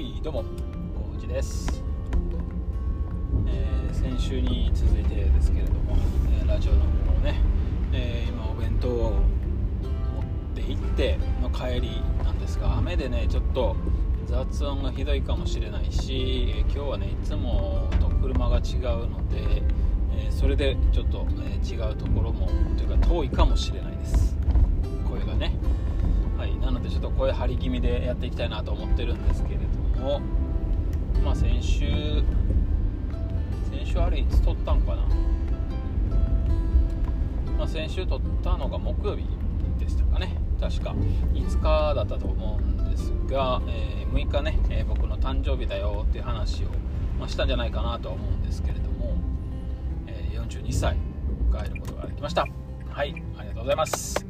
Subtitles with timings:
[0.00, 1.84] いどうもコーチです、
[3.46, 5.94] えー、先週に続いてですけれども、
[6.40, 7.38] えー、ラジオの方をね、
[7.92, 13.76] えー、今お弁当を持って行っての帰りなんですが雨でねちょっと
[14.24, 19.62] 雑音がひどいかもしれないしえ今日はねいつもと車が違うので、
[20.14, 24.36] えそれでちょっと、え違うところもというか遠いかもしれないです。
[25.08, 25.56] 声がね。
[26.40, 29.59] はいなのでちょっと声張り気味でやっていきたいなと思ってるんですけれ
[30.00, 30.20] ども
[31.22, 32.22] まあ先週
[33.70, 35.02] 先週あれいつ撮ったんかな？
[37.58, 39.24] まあ、先週撮ったのが木曜日
[39.78, 40.34] でしたかね。
[40.58, 40.94] 確か。
[41.34, 46.68] 5日だったと思うんですが、えー、6日ね、えー、僕の誕生日だよっていう話を、
[47.18, 49.14] まあ、したんじゃないかなとは思うんですけれども、
[50.06, 50.96] えー、42歳
[51.50, 52.46] 迎えることができました。
[52.88, 54.26] はいありがとうございます。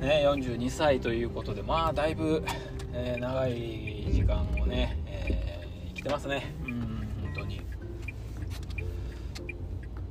[0.00, 2.42] ね、42歳ということでまあだいぶ、
[2.92, 6.54] えー、長い時間をね、えー、生きてますね。
[6.64, 6.80] うん
[7.22, 7.60] 本当に。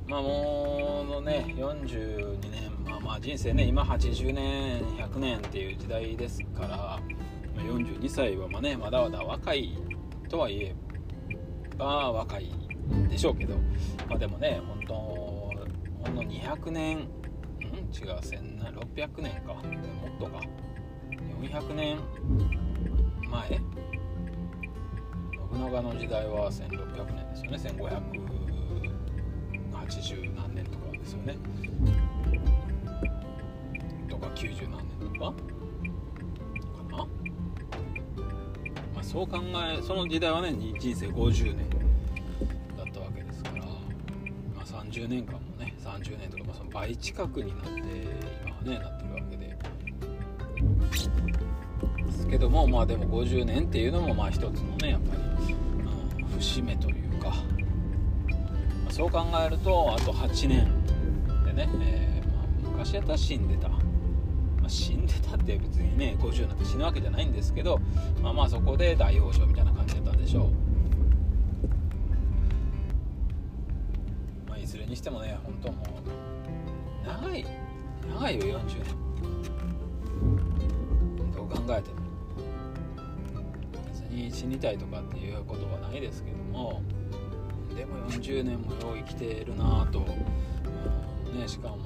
[0.06, 7.00] まあもうね42年まあまあ人生ね今80年100年っていう時代ですから
[7.62, 9.78] 42歳はまあねまだまだ若い
[10.28, 10.74] とはいえ
[11.76, 12.52] ば若い
[13.08, 13.54] でしょうけど
[14.08, 15.52] まあでもね本当ほ
[16.10, 17.08] んの200年
[17.92, 19.54] 違う1600年か。
[19.54, 20.40] もっとか。
[21.40, 21.98] 400年
[23.30, 23.48] 前。
[25.52, 27.58] 信長の時代は1600年ですよね。
[29.72, 31.36] 1580何年とかですよね。
[34.08, 35.32] とか90何年とかか
[36.90, 37.06] な、ま
[39.00, 39.38] あ、そう考
[39.78, 41.70] えその時代はね人生50年
[42.76, 43.72] だったわけですから、ま
[44.62, 47.80] あ、30年間もね30年とか、まあ、その倍近くになって
[48.44, 49.56] 今はねなってるわけで。
[52.10, 55.22] ですけどもまあでも50年っていうのもまあ一つのねやっぱり、
[56.22, 57.36] うん、節目というか、ま
[58.88, 60.84] あ、そう考えるとあと8年
[61.44, 63.78] でね、えー、まあ、昔やったら死んでた、ま
[64.66, 67.80] あ、死んでたって別にね50になって死ぬわけじゃないんですけど
[68.22, 70.50] まあまあそこで大往生みたいな感じだったんでしょう。
[74.60, 77.46] いずれにしてもね本当もう長い
[78.12, 79.00] 長いよ40年。
[81.32, 81.99] どう考えて
[84.10, 86.82] に死にたいとかっていうことはないですけども
[87.74, 90.02] でも40年もよう生きてるなぁと、う
[91.36, 91.76] ん、ねしかも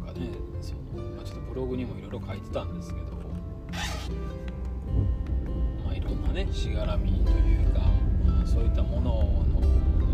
[0.00, 0.28] なんかね
[0.60, 0.80] その、
[1.16, 3.12] まあ、ちょっとブログにもいろいろ書いてたんですけど
[5.84, 7.80] まあいろんなねしがらみというか、
[8.26, 9.12] まあ、そういったもの
[9.60, 9.62] の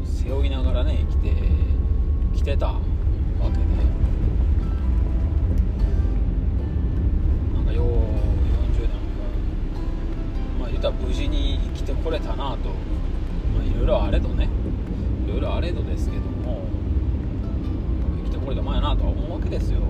[0.05, 1.32] 背負いながらね生きて
[2.37, 2.81] きてたわ
[3.53, 3.97] けで。
[10.81, 12.44] 言ったら無事に生きてこれたなと。
[12.47, 14.49] まあいろいろあれどね。
[15.27, 16.62] いろいろあれどですけども。
[18.25, 19.81] 生きてこれたもんやなとは思うわけですよ。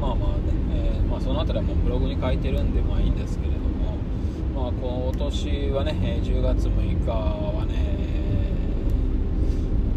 [0.00, 0.36] まあまあね、
[0.70, 3.96] えー、まあ、その辺りはもうブログに書いてるんでまあいいんですけれども。
[4.54, 7.74] まあ今年はね10月6日はね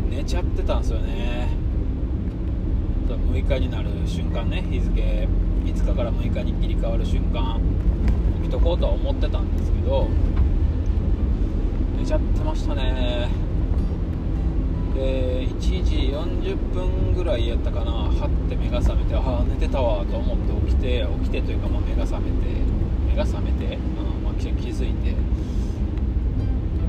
[0.10, 1.50] 寝ちゃってたんですよね。
[3.08, 5.49] 6日になる瞬間ね日付。
[5.66, 7.60] 5日から6日に切り替わる瞬間
[8.42, 10.08] 起きとこうとは思ってたんですけど
[11.98, 13.28] 寝ちゃってましたね。
[14.96, 17.92] で1時40分ぐらいやったかな。
[17.92, 22.36] はって目が覚めてああ寝てたわと思って起きて起きてというか、まあ、目が覚めて
[23.08, 25.14] 目が覚めて、うんまあ、気づいて。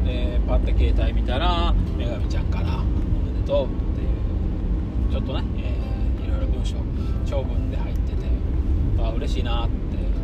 [0.04, 4.04] でパッて携帯見たら女神ちゃんから「おめでとう」ってい
[5.08, 6.76] うちょっとね、えー、いろいろ文章
[7.24, 7.69] 長文
[9.10, 9.74] あ嬉しいなって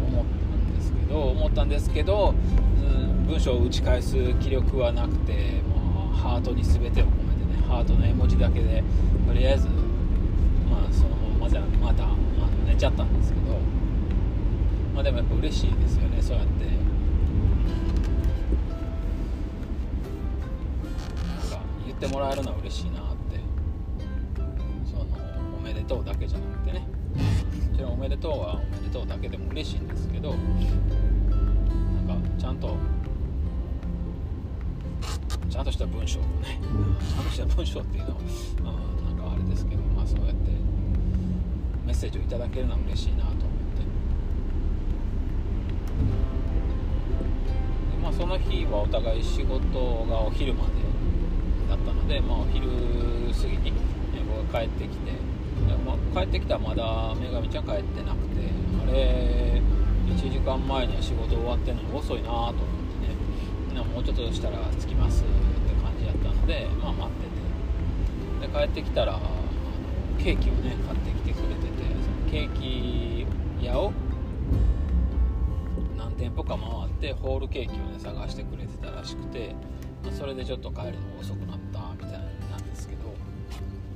[0.09, 2.35] 思ったんですけど思ったんですけど、
[2.79, 5.33] うん、文章を打ち返す気力はなくて
[5.63, 8.83] もうハートに全てを込めてねハートの絵文字だけで
[9.27, 9.69] とりあえず
[10.71, 12.09] まあそのままじゃまたあ
[12.67, 13.59] 寝ちゃったんですけど
[14.95, 16.67] まあでもやっぱ嬉しいですよねそうやって。
[21.87, 23.41] 言ってもらえるのは嬉しいなって。
[24.85, 25.07] その
[25.59, 26.87] おめでとうだけじゃなくてね。
[27.71, 30.39] もちろんおめでとうはでとうだけでも嬉しいんですけどなん
[32.09, 32.77] かちゃんと
[35.51, 36.61] ちゃんとした文章をね
[37.35, 40.35] ちゃんとした文章っていうのは、うん、なんかあれですけどまあそうやって
[41.85, 43.47] メッセージをいただけるのは嬉しいなと思って。
[47.91, 50.71] でまあその日はお互い仕事がお昼まで
[51.69, 53.81] だったので、まあ、お昼過ぎに、ね、
[54.29, 55.13] 僕が帰ってきて
[55.87, 58.16] ま帰ってきたらまだ女神ちゃん帰ってな
[58.97, 59.05] くてあ
[59.57, 59.63] れ
[60.15, 63.85] 1時間前には仕事終わってんのに遅いなと思ってね。
[63.95, 65.33] もうちょっとしたら着きますって
[65.83, 67.15] 感じやったのでまあ待っ
[68.41, 68.47] てて。
[68.47, 69.21] で帰ってきたら
[70.19, 71.69] ケーキをね買ってきてくれてて
[72.03, 73.27] そのケーキ
[73.65, 73.93] 屋を
[75.97, 79.55] 何店舗か回ってホールケーキをね探してくれてたらしくて
[80.05, 82.21] まそれでちょっと帰るの遅くなったみたい
[82.51, 83.07] なんですけど。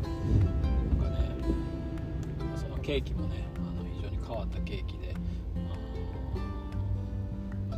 [0.02, 1.30] なんかね
[2.56, 3.49] そのケーキもね
[4.70, 5.14] ケーキで。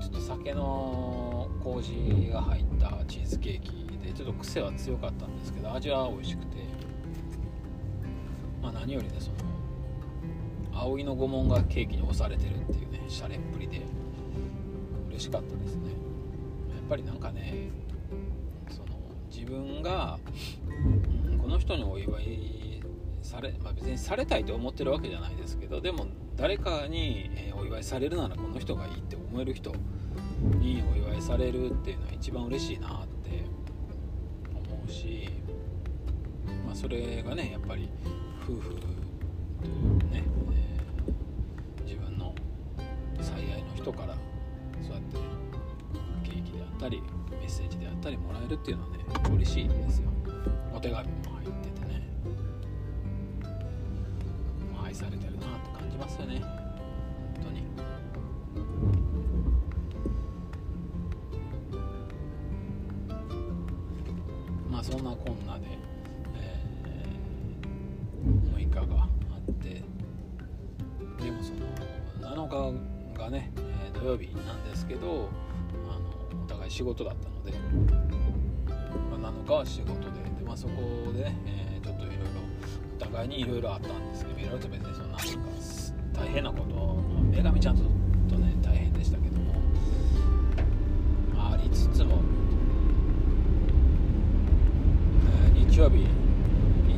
[0.01, 6.57] ちょっと酒の麹が入ったチーズケーキでちょっと癖は強かったんですけど味は美味しくて。
[8.61, 9.37] まあ何よりねその
[10.79, 13.81] 葵の御紋がケーキに押されてるっていうねシャレっぷりで。
[15.09, 15.91] 嬉しかったですね。
[15.91, 17.71] やっぱりなんかね
[18.69, 18.99] その
[19.31, 20.19] 自分が、
[21.29, 22.83] うん、この人にお祝い
[23.23, 26.07] され、まあ、別にされたいと思ってるわけじゃないですけどでも
[26.37, 29.73] 誰かに、えお祝いされるならこの人がいいって思える人
[30.59, 33.45] にお祝いされるっていうのは一番嬉しいなって
[34.53, 35.29] 思うし、
[36.67, 37.89] まあ、それがねやっぱり
[38.43, 42.35] 夫婦というね、えー、自分の
[43.21, 44.17] 最愛の人から
[44.83, 45.19] そうやって
[46.25, 47.01] ケーキであったり
[47.31, 50.09] メッセージであったりもらえるっていうのはね嬉しいんですよ。
[50.75, 51.09] お手紙
[76.73, 77.53] 仕事だったので、
[79.21, 80.73] まあ、7日は仕事でで、まあ、そこ
[81.13, 82.23] でね、えー、ちょっといろいろ
[82.97, 85.25] お互いにいろいろあったんですけどいろいろと別にそのなんか
[86.15, 89.53] 大変なこと、まあ、女神ちゃんととね大変でしたけども、
[91.35, 92.23] まあ、ありつつも、
[95.45, 96.07] えー、日曜日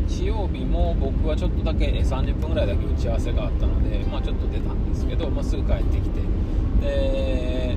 [0.06, 6.20] 日曜日も僕はちょっとだけ30分ぐらいだけ打ち合わせがあったので、まあ、ちょっと出たんですけど、まあ、すぐ帰ってきて
[6.80, 7.76] で、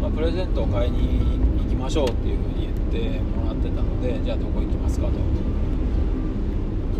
[0.00, 1.20] まあ、プレゼントを買いに
[1.64, 5.12] 行きましょうっていうふうに言ってもらってたのでじゃあどこ行きますかと、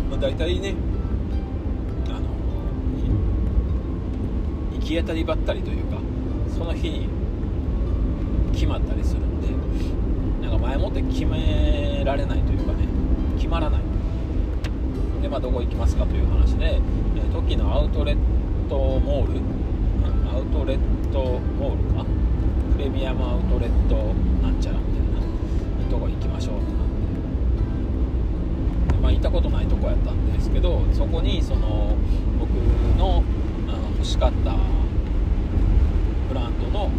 [0.09, 0.75] まあ、大体ね
[2.07, 2.21] あの
[4.73, 5.97] 行き当たりばったりというか
[6.55, 7.09] その日に
[8.53, 9.47] 決まったりするんで
[10.47, 12.87] なんか前もって決められないというかね
[13.37, 13.81] 決まらない。
[15.21, 18.17] で、まあ、どこ行きますかという話で、えー、トキのアウトレッ
[18.69, 19.39] トモール？
[20.35, 20.79] アウトレッ
[21.11, 22.05] トモールか？
[22.81, 23.95] レミアムアウトレット
[24.41, 25.21] なんちゃらみたいな
[25.87, 26.55] とこ行きましょう。
[26.57, 26.85] ってなっ
[28.89, 31.95] てで、まあ、行ったことないとこやったんですけどそこにその
[32.39, 32.49] 僕
[32.97, 33.23] の
[33.67, 34.55] あの欲しかった
[36.27, 36.89] ブランドの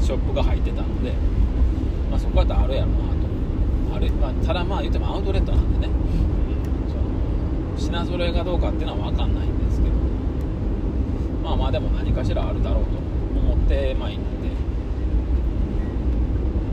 [0.00, 1.12] ショップが入ってたので、
[2.08, 3.96] まあ、そこやったらあるやろなと。
[3.96, 5.92] ある、まあ、ただまあ言ってもアウトレットなんでね。
[7.76, 9.94] 品揃えがどうかっていうのは分かんないんですけど。
[11.42, 12.90] まあまあでも何かしらあるだろうと
[13.40, 14.53] 思ってまあ行って、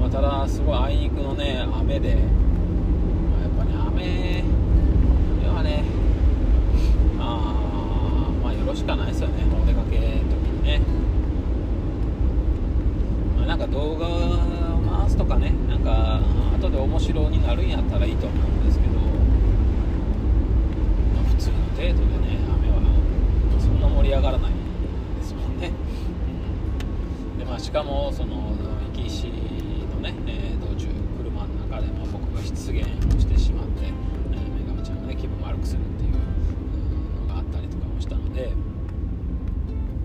[0.01, 5.83] まあ、ただすごいあいにくのね雨で、まあ、やっぱね雨はね
[7.19, 9.44] あまあよろしかないですよね。
[9.54, 10.81] お出かけ時にね、
[13.37, 16.19] まあ、なんか動画を回すとかねなんか
[16.57, 18.94] 後で面白になるんやったらいいと思うんですけど。
[18.94, 18.99] ま
[21.21, 22.81] あ、普通の程度でね雨は
[23.59, 24.52] そんな盛り上がらない
[25.19, 25.71] ですもんね、
[27.37, 28.56] でまあしかもその
[28.95, 29.33] 行き石の
[30.02, 30.87] ね、えー、道中
[31.18, 32.07] 車の中で、まあ、
[32.71, 36.11] 僕が失言をしてしまって、えー、女神ちゃんがね気分悪くするっていう
[37.28, 38.54] のがあったりとかもしたので、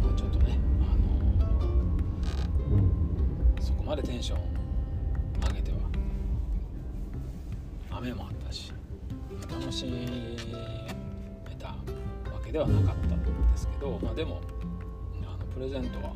[0.02, 0.84] まあ、ちょっとね、あ
[2.66, 4.40] のそこまでテンション
[5.48, 5.78] 上げては
[7.90, 8.72] 雨もあったし
[9.48, 10.36] 楽しい
[12.46, 14.40] けではなかったんですけど、まあ、でも
[15.24, 16.14] あのプレゼントは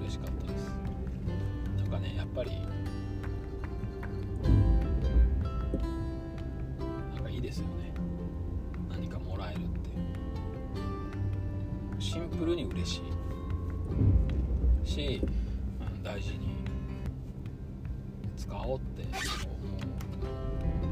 [0.00, 0.74] 嬉しかったです。
[1.78, 2.50] なんかねやっぱり
[12.36, 13.00] ンプルに嬉し
[14.84, 14.88] い。
[14.88, 15.20] し
[16.02, 16.54] 大事に
[18.36, 19.54] 使おうって思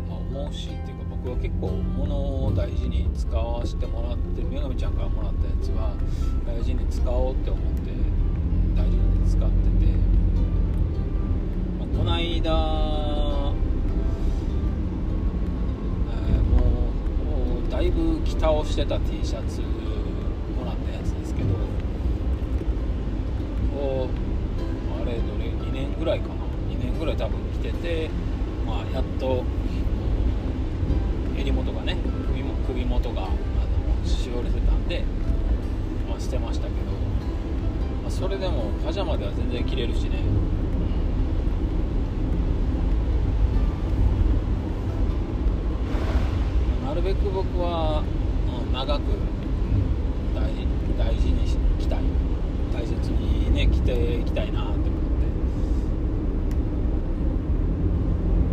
[0.09, 5.95] う,、まあ、思うしっていうか僕は結構物を大事に使わせてもらって女神ちゃんからもらったやつは
[6.47, 7.93] 大事に使おうって思って
[8.75, 9.93] 大事に使ってて、
[11.79, 12.53] まあ、この間、
[16.51, 21.57] もうだいいぶ着倒してた T シャツもらったやつですけどを
[23.85, 26.35] あれどれ？2年ぐらいかな。
[26.71, 28.11] 2年ぐらい多分着てて
[28.67, 29.45] まあやっと
[31.37, 31.97] 襟元がね
[32.29, 33.35] 首も首元があの
[34.07, 35.05] しおれてたんで、
[36.09, 36.77] まあ、してましたけど、
[38.03, 40.23] まあ、それでもパジャマでは全然着れるしね。
[46.87, 48.05] なるべく僕は、
[48.73, 49.03] 長く
[50.35, 50.43] 大
[50.97, 51.45] 大事に
[51.81, 52.24] 着たい。
[52.85, 54.83] 大切にね着ていきたいなって思っ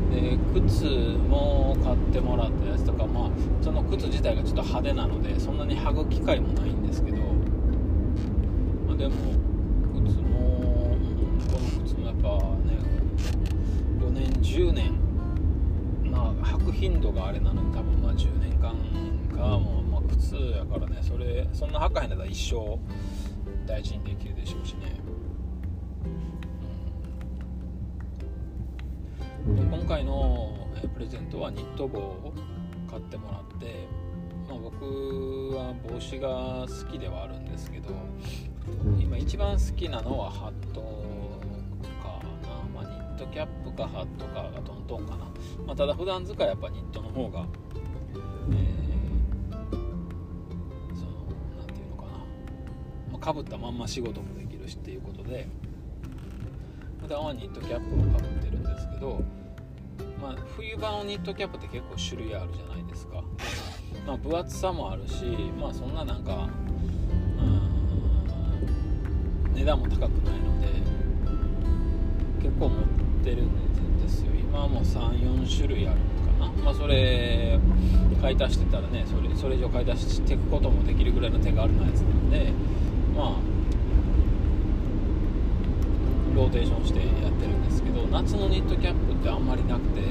[0.10, 0.22] て。
[0.22, 0.86] で靴
[1.28, 3.30] も買ってもらったやつとかまあ
[3.62, 7.18] その靴自体がちょっと派手なのでそんなに履く機会もないんですけど、
[8.88, 9.16] まあ、でも
[10.06, 10.98] 靴も、
[11.52, 12.30] この靴もやっぱ
[12.68, 12.78] ね
[14.00, 14.94] 5年10年
[16.10, 18.76] まあ履く頻度があれなので多分まあ10年間
[19.38, 22.80] かもう、まあ、靴やからねそれそんな履かへんだったら一生
[23.66, 25.00] 大事にできるでしょうしね、
[29.48, 32.34] うん、で今回のプレゼントはニット帽を
[32.90, 33.88] 買ってもらって、
[34.50, 37.90] まあ、僕は帽子が好きではあるんですけど
[39.00, 40.82] 今一番好きなのはハット
[42.02, 45.26] かな、まあ、ニットキャップかハットかがトントンかな、
[45.66, 47.46] まあ、ただ普段使いやっぱニットの方が、
[48.52, 48.91] えー、
[53.22, 55.48] かぶったまんま仕事もできるしっていうことで
[57.02, 59.24] 普段はニットキャップをかぶってるんですけど
[60.22, 63.24] まあ、冬場のニットキャップって結構種類あるじゃないですか、
[64.06, 65.26] まあ、分厚さもあるし
[65.60, 66.48] まあそんななんか
[69.62, 70.68] 値段も高くないので
[72.42, 72.84] 結構持っ
[73.24, 74.32] てるんですよ。
[74.34, 76.00] 今はもう34種類ある
[76.40, 76.64] のかな。
[76.64, 77.60] まあそれ
[78.22, 82.54] 買い足してたらねそれそれ以上買い足していくこともできるぐらいの手軽なやつなので
[83.22, 83.34] まあ
[86.36, 90.02] ローテーションしてやってるんですけど夏のニットキャップってあんまりなくて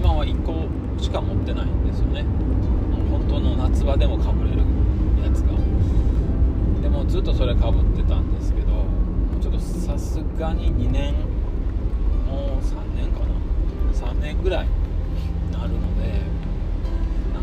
[0.00, 0.66] 今は1個
[1.00, 2.24] しか持ってないんですよね。
[3.10, 4.58] 本当の夏場でもかぶれる
[5.22, 5.54] やつが。
[6.82, 8.66] でもずっとそれかぶってたんですけど
[9.40, 11.14] ちょっとさすがに2年
[12.26, 13.26] もう3年かな。
[13.92, 14.66] 3年ぐらい
[15.52, 16.23] なるので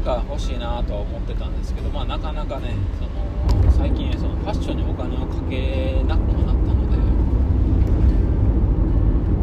[0.01, 6.97] か欲しいなとは思ってたんですけどまあなかなかねその最近そのファッションにお金をかけなくもなったので、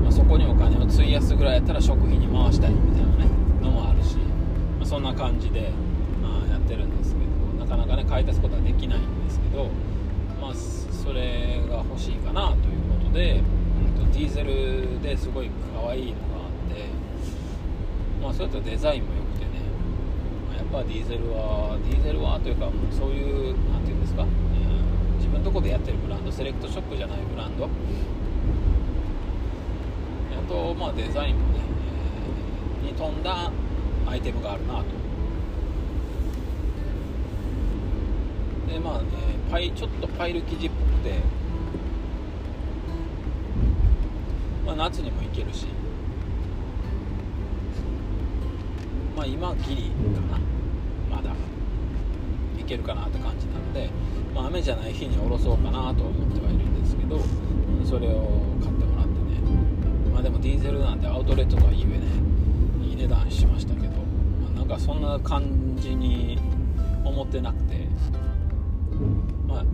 [0.02, 3.30] まあ、そこにお金を費やすぐらいやったら食費に回したいみたいなね
[3.62, 5.70] のもあるし、まあ、そんな感じで、
[6.22, 9.70] まあ、やってるんですけどなかなかね買い足すことはできないんですけど、
[10.40, 13.40] まあ、それが欲しいかなということで、
[13.96, 16.84] うん、とディーゼルですごい可愛いのがあって、
[18.22, 19.17] まあ、それとデザインも
[20.70, 24.26] ディーゼルはディーゼルはというかそういう何て言うんですか、え、
[25.16, 27.64] 自分のとこでやってるブランドセレクトショップじゃないブランド。
[27.64, 27.68] あ
[30.48, 31.60] とまあデザインもね、
[32.84, 33.50] えー、に富んだ
[34.06, 34.84] アイテムがあるなと。
[38.72, 39.08] でまあね
[39.50, 41.18] パイちょっとパイル生地っぽくて、
[44.64, 45.66] まあ、夏にもいけるし。
[49.16, 50.47] まあ今ギリかな。
[52.68, 53.90] けるかなって感じなので、
[54.34, 57.18] まあ、雨じゃない日に下ろそうかなと思ってはいるんですけど
[57.84, 58.28] それを
[58.62, 59.40] 買ってもらってね。
[60.12, 62.00] まあでもディーゼルなんてアウトレットとはいえね
[62.84, 66.38] いい値段しましたけど、まあ、なんかそんな感じに
[67.04, 67.88] 思ってなくて。
[69.46, 69.64] まあ、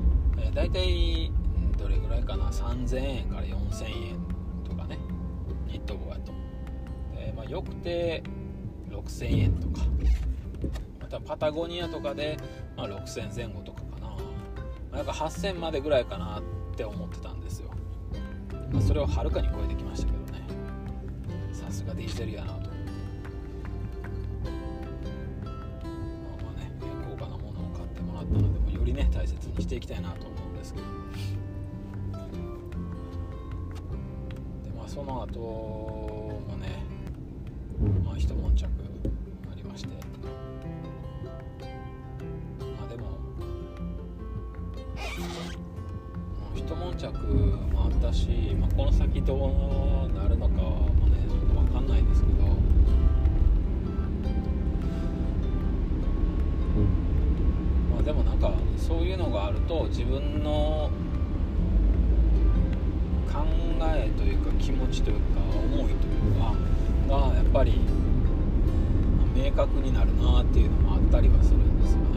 [0.54, 1.32] 大体
[1.78, 2.50] どれぐらいかな。
[2.50, 4.16] 3000円から4000円
[4.64, 4.98] とかね。
[5.66, 6.32] ニット帽やと、
[7.16, 8.22] え、まあ、よくて
[8.90, 9.80] 6000円とか。
[11.14, 12.36] またパタゴニアとかで、
[12.76, 14.16] まあ、6000前後とかかな、ま
[14.92, 16.42] あ、なんか8000までぐらいかなっ
[16.76, 17.70] て思ってたんですよ、
[18.72, 20.44] まあ、それをはるかに超えてきましたけどね。
[21.52, 22.58] さすがディーゼルやなと。
[22.58, 22.70] まあ
[26.42, 26.72] まあね
[27.08, 30.86] 高価なものを買ってもらったのでよりね大切にしていきたいなと思うんですけど。
[34.64, 36.82] でまあその後もね
[38.04, 38.68] まあ一悶着
[46.94, 47.12] 着
[47.72, 52.44] もあったし、まあ、この先どうなるのかもねちょっと分かんないですけど、
[57.92, 60.90] まあ、でもなんかそういうのがあると自分の
[63.32, 63.44] 考
[63.96, 66.54] えというか気持ちというか思いというか
[67.08, 67.80] がやっぱり
[69.34, 72.13] 明確になるなっていうのもあったりはするんですよね。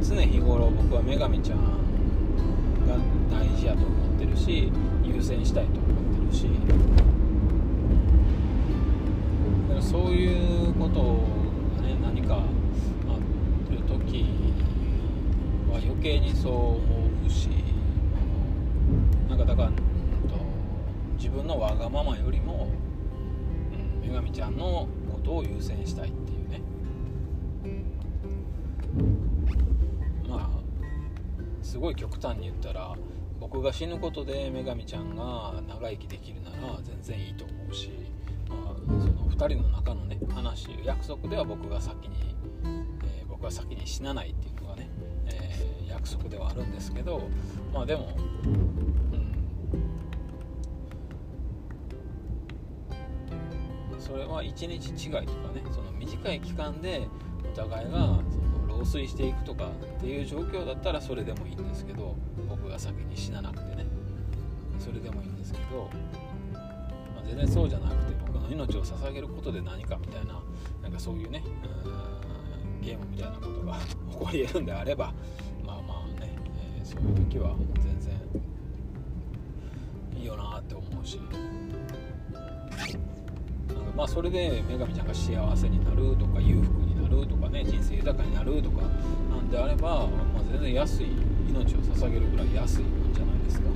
[0.00, 1.58] 常日頃僕は女神ちゃん
[2.86, 2.96] が
[3.30, 4.72] 大事やと思ってるし
[5.04, 6.44] 優先したいと思ってるし
[9.68, 11.02] だからそういうこと
[11.82, 14.26] がね何かある時
[15.70, 16.78] は余計にそう思
[17.26, 17.48] うし
[19.28, 19.82] なんかだから、うん、と
[21.16, 22.68] 自分のわがままよりも
[24.02, 26.27] うん女神ちゃんのことを優先したいって
[31.68, 32.96] すごい極端に言ったら
[33.38, 37.90] 僕が死ぬことで女神ちゃんが長生きできるなら全然いいと思うし、
[38.48, 42.34] まあ、その2人の中のね話約束では僕が先に、
[43.04, 44.88] えー、僕は先に死なないっていうのがね、
[45.26, 47.20] えー、約束ではあるんですけど
[47.74, 48.16] まあでも
[49.12, 49.34] うん。
[53.98, 57.06] それは1日違いとかねその短い期間で
[57.52, 58.47] お互いがその
[58.78, 62.14] 老衰していくとかっていう状況だったらそれでもいいんですけど
[62.48, 63.84] 僕が先に死ななくてね
[64.78, 65.90] それでもいいんですけど、
[66.52, 70.40] まあ、全然そうじゃなくて僕の命を捧げることで何かみたいな
[70.80, 71.42] なんかそういうね
[72.80, 73.78] ゲームみたいなことが
[74.12, 75.12] 起こり得るんであれば
[75.66, 76.32] まあまあね、
[76.78, 78.14] えー、そういう時は全然
[80.16, 81.20] いいよなって思うし。
[83.96, 88.82] まあ、それで女神ちゃんが幸せになるとか裕福になるとかね人生豊かになるとか
[89.30, 91.06] なんであれば、まあ、全然安い
[91.48, 93.68] 命を捧げるぐらい安いもんじゃないですか、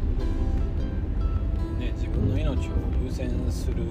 [1.78, 2.70] ね、自分の命を
[3.04, 3.82] 優先する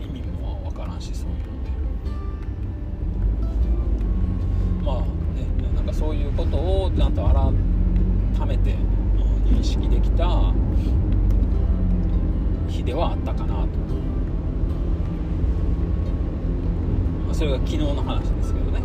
[0.00, 1.70] 意味もわからんしそういうので
[4.84, 5.06] まあね
[5.74, 8.76] なんかそういうことをちゃんと改めて
[9.44, 10.52] 認識できた
[12.68, 13.86] 日ではあったかなと。
[17.36, 18.80] それが昨日の話ですけどね、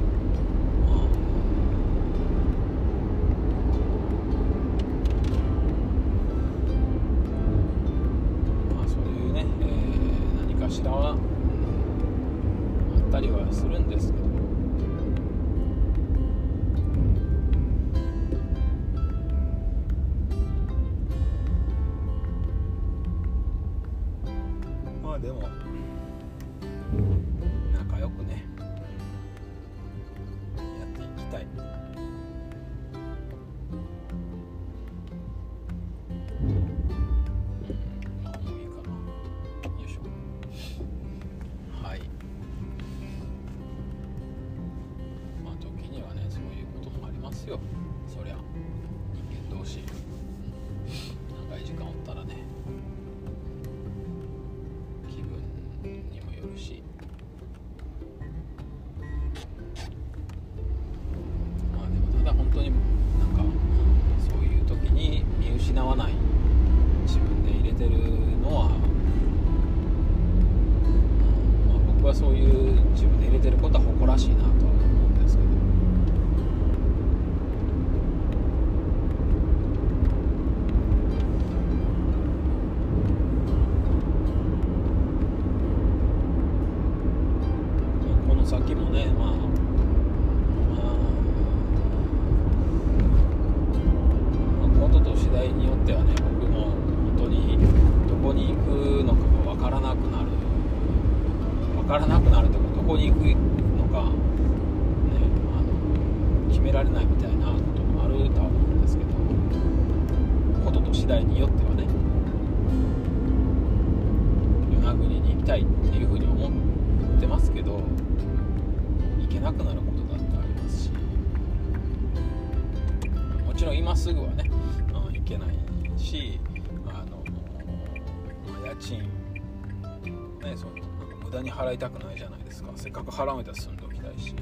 [132.75, 134.36] せっかく払うんだ住んでおきたいし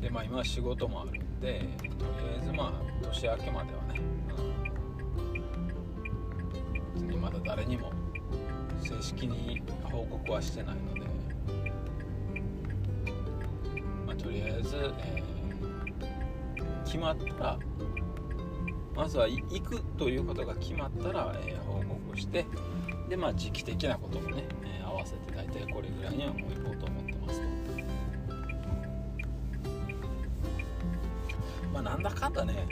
[0.00, 2.02] でまあ今仕事もあるんでとり
[2.36, 2.72] あえずまあ
[3.06, 4.00] 年明けまではね、
[6.96, 7.92] うん、別にまだ誰にも
[8.80, 11.00] 正式に報告はしてないので、
[14.06, 17.58] まあ、とりあえず、えー、決まったら
[18.94, 22.46] まずは行くということが決まったら、えー、報告して。
[23.08, 24.77] でまあ時期的なこともね、えー、
[25.08, 27.46] せて大体これぐらいにはもう行こうと思ってますと。
[31.72, 32.66] まあなんだかんだね、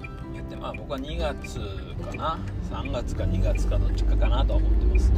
[0.00, 1.60] うん、言ってまあ僕は2月
[2.02, 2.38] かな。
[2.70, 5.12] 3月か2月かどっちかかなとは思ってます。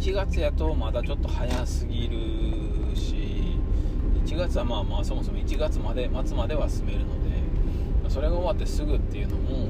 [0.00, 3.58] 1月やとまだちょっと早すぎるし
[4.24, 7.30] 1月はまあまあそもそも1月まで末までは進めるので
[8.08, 9.68] それが終わってすぐっていうのも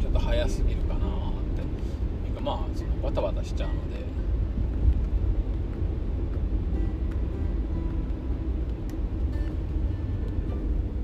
[0.00, 2.28] ちょっと早すぎるかなって。
[2.28, 4.04] いうかまあそのバタバタしちゃうので。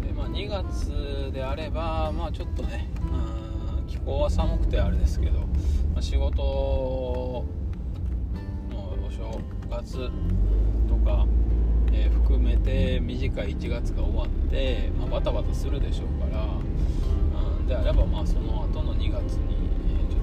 [0.06, 5.46] でまあ2月であればまあちょっとねうん気候は寒くてあれですけど、ま
[5.98, 7.44] あ、仕事
[9.82, 10.10] 月
[10.88, 11.26] とか
[11.92, 19.56] えー、含めて短い1月が終わって、まあ、バタバタするでしょうから、うん、であればまあその後の2月に、
[19.98, 20.22] え、ちょっ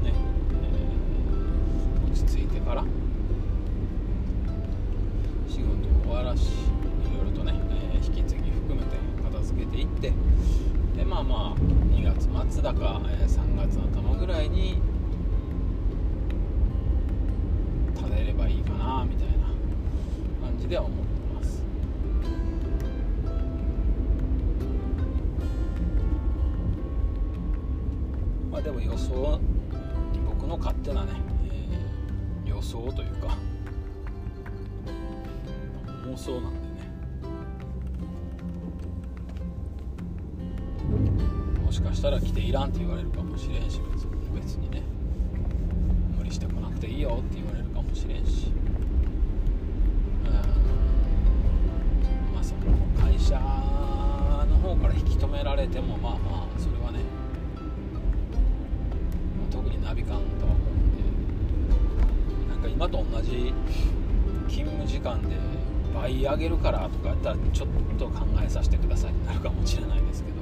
[0.00, 0.12] とね、
[0.50, 2.84] えー、落ち着いてから
[5.48, 6.52] 仕事を終わらしい
[7.16, 7.54] ろいろとね、
[7.94, 10.12] え引き継ぎ含めて片付けていって
[10.96, 11.60] でまあまあ
[11.94, 13.15] 2月末だか、え
[29.16, 31.12] 僕の勝手なね、
[32.44, 33.36] えー、予想というか
[36.04, 36.90] 妄想なんでね。
[41.64, 43.80] もしかしたら来ていらんって言われるかもしれんし
[44.34, 44.82] 別にね
[46.16, 48.65] 無理してこなくていいよって言われるかもしれんし。
[64.86, 65.36] 時間で
[65.94, 67.68] 倍上げるからとかやったらちょっ
[67.98, 70.36] と考えさせてくださいになるかもしれないですけど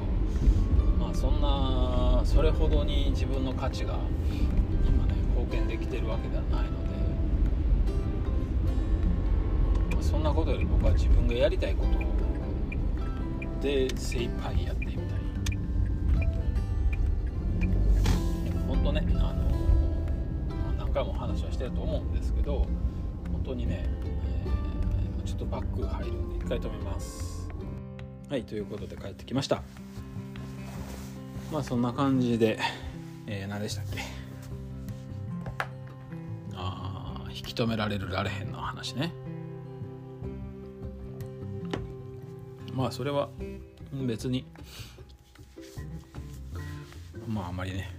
[0.98, 3.98] まあそんなそれほどに自分の価値が
[4.86, 6.90] 今ね貢献できてるわけではないので、
[9.94, 12.14] まあ、そんなことより僕は自分がやりたいこと
[13.64, 15.04] で精一杯やってみたい
[18.68, 19.44] 本当ねあの
[20.76, 22.66] 何回も話はしてると思うんですけど
[23.32, 23.86] 本当にね、
[25.34, 27.48] っとバック入るんで一回止めます。
[28.30, 29.62] はいということで帰ってきました。
[31.52, 32.58] まあそんな感じで、
[33.26, 34.00] えー、何でしたっけ？
[36.54, 39.12] ああ引き止められるられへんの話ね。
[42.72, 43.28] まあそれは
[43.92, 44.46] 別に
[47.28, 47.90] まああまりね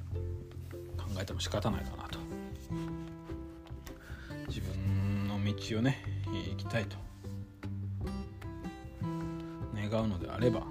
[0.98, 2.20] 考えても仕方ないかなと。
[4.48, 6.04] 自分の道をね
[6.50, 6.98] 行きたいと
[9.96, 10.64] 願うのであれば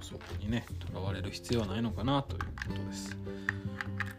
[0.00, 3.16] そこにねとらわれる必要はないのかなということです、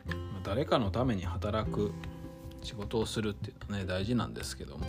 [0.08, 1.92] まあ、誰かのために働く
[2.62, 4.88] 仕事をするっていうのはね大事なんですけども、ま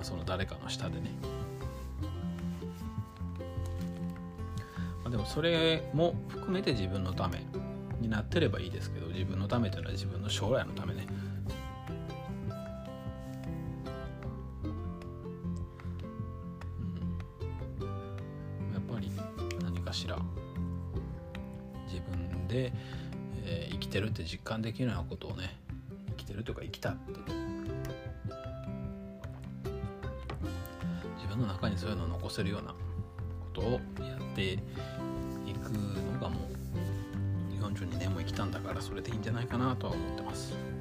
[0.00, 1.10] あ、その誰かの下でね。
[5.02, 7.44] まあでもそれも含めて自分のため
[8.00, 11.06] になってればいいですけど自分のためというのは自分の将来のためね。
[22.54, 22.72] で、
[23.44, 25.58] えー、生きてるって実感できるようなことをね
[26.10, 27.12] 生きてるというか生きたって
[31.16, 32.76] 自分の中にそういうのを残せるようなこ
[33.52, 36.48] とをやっていくのがも
[37.60, 40.73] う42年も生きたんだからそれでいいんじゃないかなとは思ってます。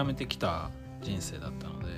[0.00, 0.70] 諦めてきた
[1.02, 1.88] 人生だったので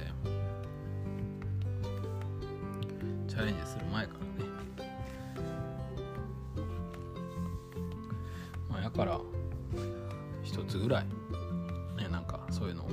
[3.28, 4.50] チャレンジする前からね。
[8.68, 9.20] まあやから
[10.42, 11.04] 一つぐらい
[11.96, 12.88] ねなんかそういうのを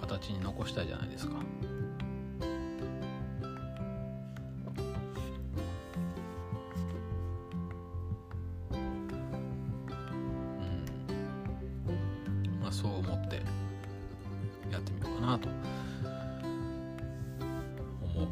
[0.00, 1.32] 形に残したいじゃないですか。
[1.32, 2.46] う
[12.46, 12.60] ん。
[12.62, 13.42] まあそう思って。
[14.70, 15.48] やってみようかなと。
[18.02, 18.28] 思う。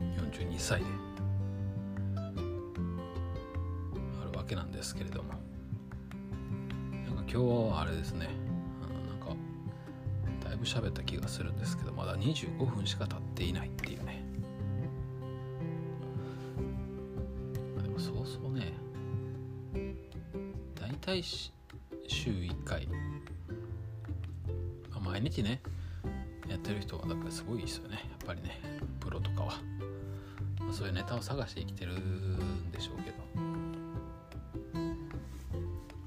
[0.00, 0.86] 42歳で。
[2.16, 2.32] あ
[4.24, 5.34] るわけなんですけれども。
[7.06, 7.36] なんか今日
[7.72, 8.28] はあれですね。
[9.08, 9.34] なんか
[10.48, 14.24] だいぶ喋った気がするんですけどまだ25分しか経っていないっていうね。
[17.82, 18.72] でもそうそうね。
[20.74, 21.50] 大体週
[25.32, 25.62] 日ね
[26.48, 27.94] やってる人はだからすごいですよね。
[27.94, 28.60] やっぱりね
[29.00, 29.54] プロとかは、
[30.60, 33.16] まあ、そういうネタを探して生きてるんでしょうけど、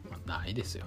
[0.09, 0.85] まあ、ないですよ。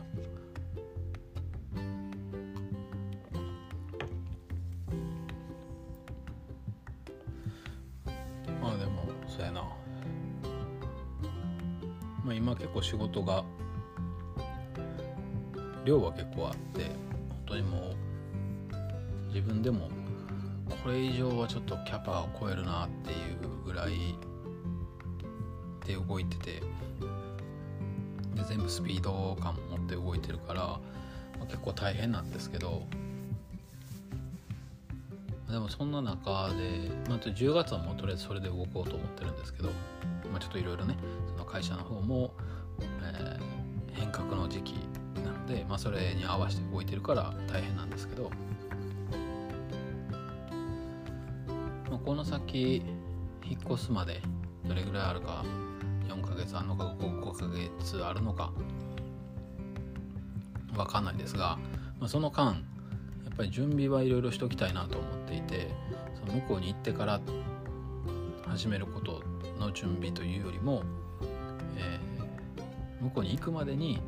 [8.62, 9.62] まあでもそうやな。
[12.24, 13.44] まあ今結構仕事が
[15.84, 16.97] 量は結構あって。
[19.48, 19.88] 分でも
[20.84, 24.14] これ以上はちょっとキャパを超えるなっていうぐらい
[25.86, 26.62] で動いてて
[28.34, 30.80] で全部スピード感持って動いてるから、ま
[31.42, 32.82] あ、結構大変なんですけど
[35.50, 39.70] でもそんな中で、まあ、10月はもうとりあえずそれで動こうと思ってるんですけど、
[40.30, 40.96] まあ、ちょっといろいろね
[41.32, 42.34] その会社の方も、
[43.02, 44.74] えー、変革の時期
[45.24, 48.30] なので、まあ、それに合わせて動いてるから大変なんですけど、
[52.08, 52.82] この先
[53.44, 54.22] 引っ越すまで
[54.66, 55.44] どれぐらいあるか
[56.08, 57.46] 4ヶ月あるのか 5, 5ヶ
[57.84, 58.50] 月あるのか
[60.72, 61.58] 分かんないですが、
[62.00, 62.52] まあ、その間や
[63.34, 65.68] っぱり準備はいろいろしときたいなと思っていて
[66.18, 67.20] その向こうに行ってから
[68.46, 69.22] 始めること
[69.60, 70.84] の準備というよりも、
[71.76, 74.00] えー、向こうに行くまでに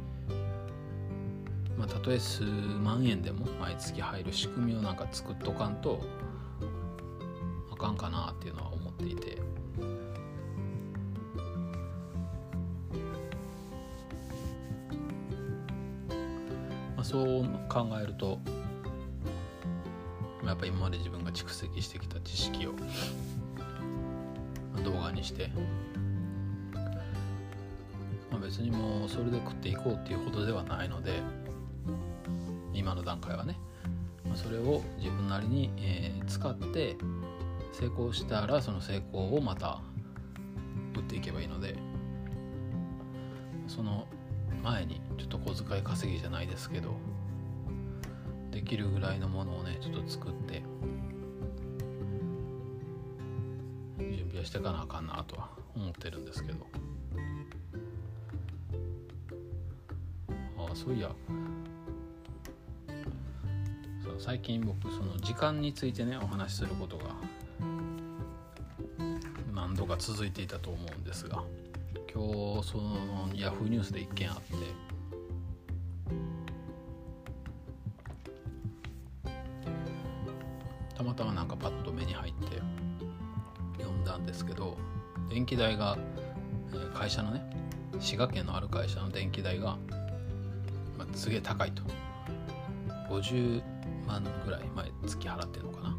[1.77, 6.01] まあ、たとえ数万円でも毎月入る仕組みをなんか作っとかんと
[7.81, 9.39] かんかなっていうのは思っていて。
[16.97, 18.39] まあ、そう考えると
[20.45, 22.75] やっぱ今まで自分が蓄積してきた知識を
[24.85, 25.51] 動画にして、
[28.31, 31.23] まあ、別にもうそれで食っていこうっていうほどではないので
[32.75, 33.59] 今の段階はね、
[34.27, 36.99] まあ、それを自分なりに、えー、使って
[37.73, 39.81] 成功したらその成功をまた
[40.97, 41.77] 打っていけばいいので
[43.67, 44.07] その
[44.63, 46.95] 前にちょっと小遣い稼ぎじゃないですけど
[48.51, 50.63] できるぐらいのものをねちょっと作って
[53.99, 56.67] 準備はしていかなあかんなとは思ってるんですけど。
[60.59, 61.11] ああそういや。
[64.19, 67.05] 最近僕その時間についてねお話しすることが
[69.81, 71.43] 何度か続いていたと思うんですが
[72.13, 72.23] 今
[72.61, 74.55] 日そのヤフーニュースで一件あって
[80.95, 82.59] たまたまなんかパッと目に入って
[83.79, 84.77] 読んだんですけど
[85.31, 85.97] 電気代が
[86.93, 87.43] 会社のね
[87.99, 89.79] 滋賀県のある会社の電気代が、
[90.99, 91.83] まあ、すげえ高いと。
[93.09, 93.63] 50
[94.07, 95.97] 万ぐらい毎月払ってるのかな。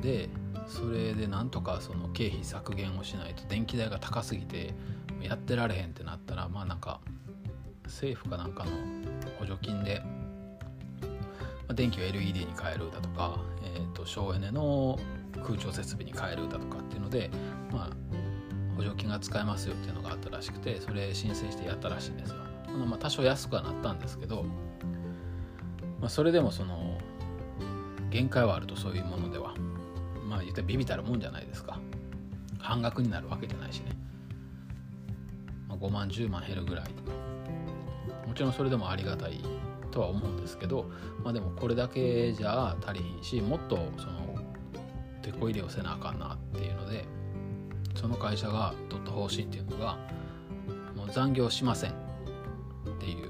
[0.00, 0.28] で
[0.68, 4.74] それでなんとかその経費削減をしないと電気代が高すぎて
[5.22, 7.00] やってられへんってなったらまあなんか
[7.84, 8.70] 政府かなんかの
[9.38, 10.02] 補助金で
[11.74, 14.98] 電気を LED に変えるだとか、えー、と省エネの
[15.44, 17.30] 空調設備に変えるだとかっていうので、
[17.70, 22.36] まあ、補助金が使えますよっていうのがあったらしくてそれ申請してやったらしいんですよ。
[22.68, 24.44] あのまあ多少安くはなったんですけど、
[26.00, 26.98] まあ、それでもその
[28.10, 29.54] 限界はあるとそういうものでは
[30.58, 31.80] ったらビビたるもんじゃないですか。
[32.58, 33.96] 半額になるわけじゃないしね、
[35.68, 36.84] まあ、5万10万減るぐらい
[38.26, 39.40] もちろんそれでもありがたい
[39.90, 40.90] とは思うんですけど、
[41.24, 44.36] まあ、でもこれだけじゃ足りひんしもっとその
[45.22, 47.06] 手こ入れをせなあかんなっていうので
[47.94, 49.96] その会社が取った方針っていうのが
[50.94, 51.94] もう残業しませんっ
[52.98, 53.28] ていう。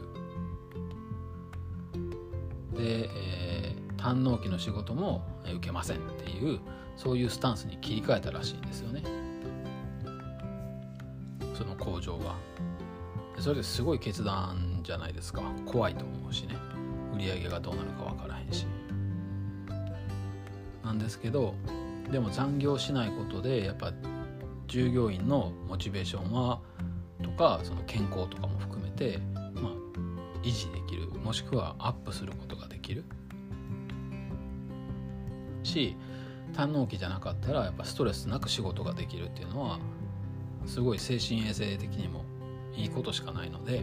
[2.77, 6.61] で、えー、堪能期の仕事も受けませんっていう
[6.99, 9.03] そういうスタンスに切り替えたらしいんですよね。
[11.55, 12.35] その工場が
[13.39, 15.43] それですごい決断じゃないですか。
[15.65, 16.57] 怖いと思うしね。
[17.15, 18.67] 売り上げがどうなるか分からへんし。
[20.83, 21.55] なんですけど
[22.11, 23.93] でも残業しないことでやっぱ
[24.67, 26.61] 従業員のモチベーションは
[27.23, 29.19] とかその健康とかも含めて、
[29.55, 29.73] まあ、
[30.43, 31.07] 維持できる。
[31.21, 33.05] もしくはアップすることができる。
[35.63, 35.97] し
[36.55, 39.79] 胆の期じゃなかったらやっぱストレスなく仕事ができるっていうのは
[40.67, 42.25] すごい精神衛生的にも
[42.75, 43.83] いいことしかないので、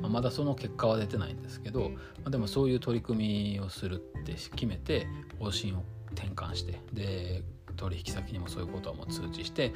[0.00, 5.06] まあ、まだその結果は出てないんですけど、まあ、でもそういう取り組みをするって決めて
[5.38, 7.42] 方針を転換してで
[7.76, 9.72] 取引先にもそういうことはもう通知して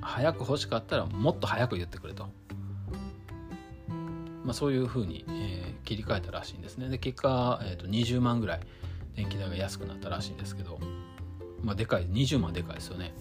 [0.00, 2.28] 早く欲しかったらもっと早く言ってくれと、
[4.44, 6.88] まあ、そういうふうに、えー、切り替えたらしいんですね。
[6.88, 8.60] で結果、えー、と20万ぐらい
[9.14, 10.78] 電気代が安くなったらしいんですけど
[11.62, 13.14] まあでかい20万でかいですよね。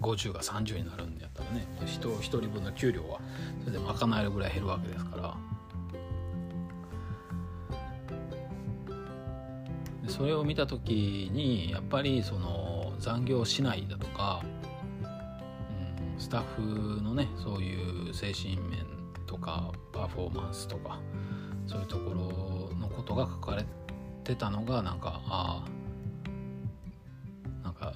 [0.00, 1.66] 50が30になるんやったらね。
[1.86, 3.20] 人1人分の給料は
[3.60, 5.36] それで賄えるぐらい減るわけですから。
[10.08, 14.42] それを見た時にやっぱりその残業しないだとか、
[15.02, 18.86] うん、スタッフのねそういう精神面
[19.26, 20.98] とかパフォーマンスとか
[21.66, 22.14] そういうとこ
[22.72, 23.66] ろのことが書かれ
[24.28, 25.68] てたのがなんかああ
[27.64, 27.94] なんか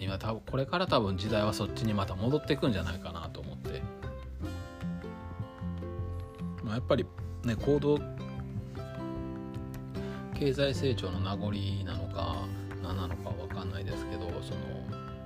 [0.00, 3.82] 今多分これから多分時代はそっちにまた戻っていくんじゃないかなと思って、
[6.62, 7.04] まあ、やっぱり
[7.44, 7.98] ね行動
[10.38, 11.50] 経済成長の名残
[11.84, 12.46] なのか
[12.82, 15.16] 何なのか分かんないですけどその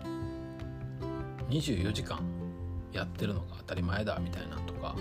[1.50, 2.20] 24時間
[2.92, 4.96] やってるのが当たり前だみたいなとか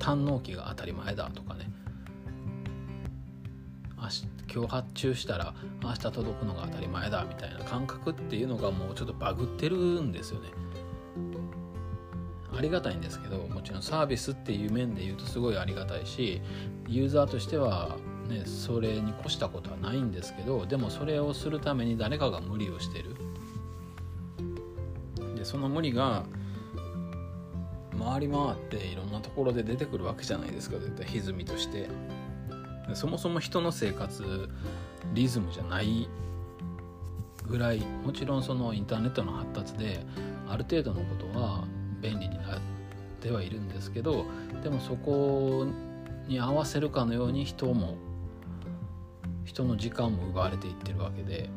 [0.00, 1.75] 胆の期が当たり前だとかね。
[4.56, 10.48] 今日発注したら明日届くのが当たり前だみたいな感覚っていうのがもうちょっとバグってるんですよね。
[12.56, 16.40] ありがたいんですけどもちろんサービスっていう面で言うとすごいありがたいし
[16.88, 17.98] ユーザーとしては
[18.30, 23.14] ねそれに越したことはないんですけどでもそれをするために誰かが無理をしてる
[25.36, 26.24] でその無理が
[27.98, 31.90] 回り回っていろんなところで出てくるわけじゃないですか絶対歪みとして
[32.94, 34.48] そもそも人の生活
[35.14, 36.08] リズムじゃない
[37.48, 40.04] ぐらいもちろんそのインターネットの発達で
[40.48, 41.64] ある程度のことは
[42.00, 42.60] 便利になっ
[43.20, 44.26] てはいるんですけど
[44.62, 45.66] でもそこ
[46.26, 47.96] に合わせるかのように人も
[49.44, 51.48] 人の時間も奪われていってるわけで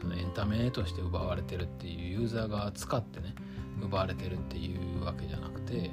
[0.00, 3.34] そのエンタメとして奪われてるっていうユーザーが使ってね
[3.82, 5.90] 奪われてるっていうわけじゃなくて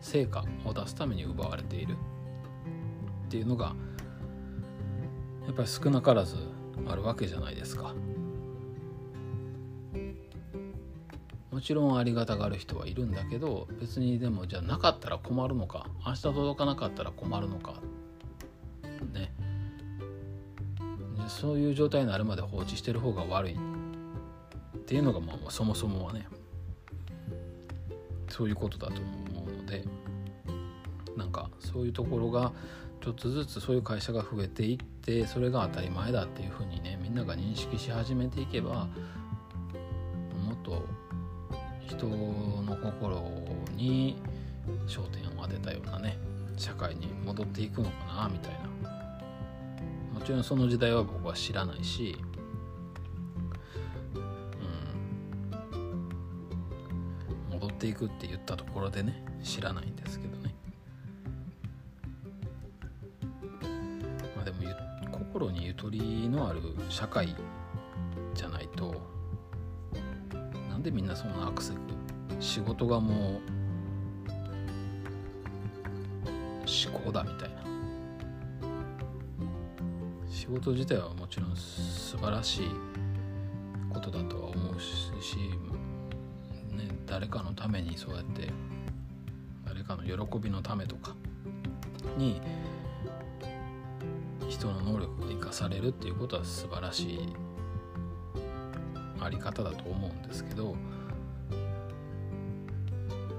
[0.00, 1.96] 成果を出すために奪われている。
[3.32, 3.74] っていうのが
[5.46, 6.36] やっぱり少なからず
[6.86, 7.94] あるわけじゃないですか。
[11.50, 17.74] もちろんありがたがる人はいるんだけど別にでもじゃなかったら困るのか明日届かなかったら困るのか
[19.12, 19.32] ね
[21.28, 26.26] そういう状態になるまで放置してる方が悪いっていうのがまあそもそもはね
[28.30, 29.84] そういうことだと思うので
[31.16, 32.52] なんかそういうところが
[33.02, 38.86] ちょっとずつそういう会社が増えていってそれが当たり前だっていうふうにねみんなが認識し始めていけば
[40.44, 40.86] もっと
[41.88, 43.20] 人の心
[43.74, 44.16] に
[44.86, 46.16] 焦点を当てたようなね
[46.56, 48.72] 社会に戻っていくのかなみたいな。
[50.14, 52.16] もちろんその時代は僕は知らないし、
[54.14, 54.18] う
[57.48, 60.41] ん、戻っていくって言ったところでね知らないんですけど。
[65.72, 67.34] ゆとりのある社会
[68.34, 68.94] じゃないと
[70.68, 71.78] なんでみんなそんなアクセル
[72.40, 73.40] 仕事がもう
[76.66, 77.62] 思考だみたいな。
[80.28, 82.66] 仕事自体はもちろん素晴らしい
[83.94, 85.36] ことだとは思うし、
[86.70, 88.50] ね、誰かのためにそうやって
[89.64, 91.14] 誰かの喜びのためとか
[92.18, 92.42] に
[94.52, 97.36] 人の能力がされるっていうことは素晴らしい
[99.20, 100.74] あり方だと思うんですけど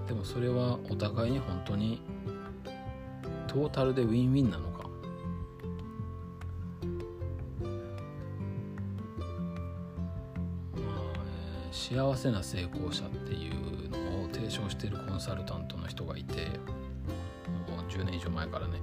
[0.07, 2.01] でもそれはお互いに本当に
[3.47, 4.83] トータルでウィンウィンなのか？
[4.83, 4.89] ま
[10.79, 11.31] あ、
[11.67, 16.47] えー、幸せな成功者っていうのを提唱しているコンサルタントの人がいて
[17.67, 18.79] もう10年以上前からね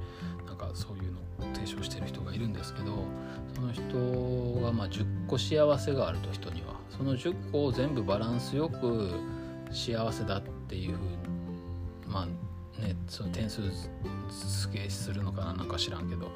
[0.74, 3.04] そういうのを提唱してる人がいるんですけど
[3.54, 9.10] その人がまあ10個幸せがあると人にはその10個を全部バランスよく
[9.70, 11.18] 幸せだっていうふうに
[12.08, 16.30] まあねその点数付けするのかななんか知らんけど、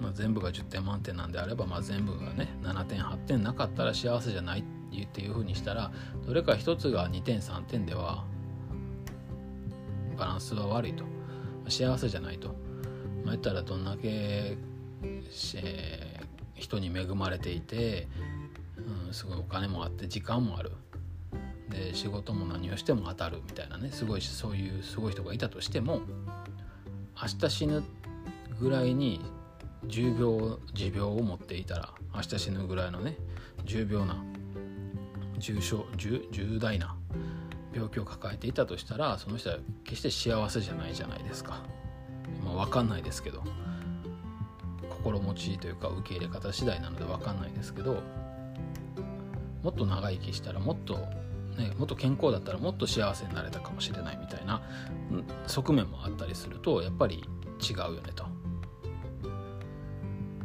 [0.00, 5.90] まあ、全部が10点満点なんであれば、まあ、全部がね7点8点なかったら幸せじゃないっていうふうにしたら
[6.26, 8.24] どれか1つが2点3点では
[10.16, 11.04] バランスは悪いと。
[11.68, 12.54] 幸せじゃないと。
[13.24, 18.08] まあ、言ったらどんだけ、えー、人に恵まれていて、
[19.06, 20.72] うん、すごいお金もあって時間もある
[21.70, 26.02] で仕事も何をしても当たるみたいなねすごいそういうすごい人がいたとしても
[27.20, 27.82] 明日死ぬ
[28.60, 29.20] ぐらいに
[29.86, 33.16] 重病持病を持っていたら明日死ぬぐらいのね
[33.64, 34.22] 重病な
[35.38, 36.94] 重症重重大な
[37.72, 41.62] 病気を抱えていたとしたらその人は決して幸せじゃないじゃないですか。
[42.44, 43.42] まあ、分かんないですけど
[44.90, 48.02] 心持ちというか受け入れ方次第なので分かんないですけど
[49.62, 50.94] もっと長生きしたらもっと、
[51.58, 54.62] ね、もっと健康だったらもっと幸せになれたかもしれないみたいな
[55.46, 57.24] 側面もあったりするとやっぱり
[57.60, 58.26] 違うよねと。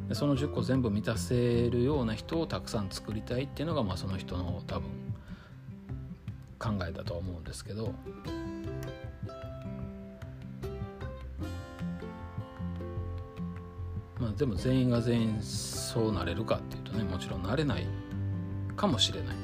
[0.08, 4.90] でその10個全部満たせるような人をたくさん作りたいっていうのが、まあ、その人の多分
[6.58, 7.94] 考えだとは思うんですけど
[14.30, 17.88] あでも全員が全員そうなれるかっていうとねもちろんなれない
[18.76, 19.36] かもしれない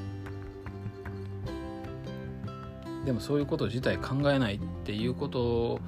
[3.04, 5.80] でもそういうこと自体考えないっていうこと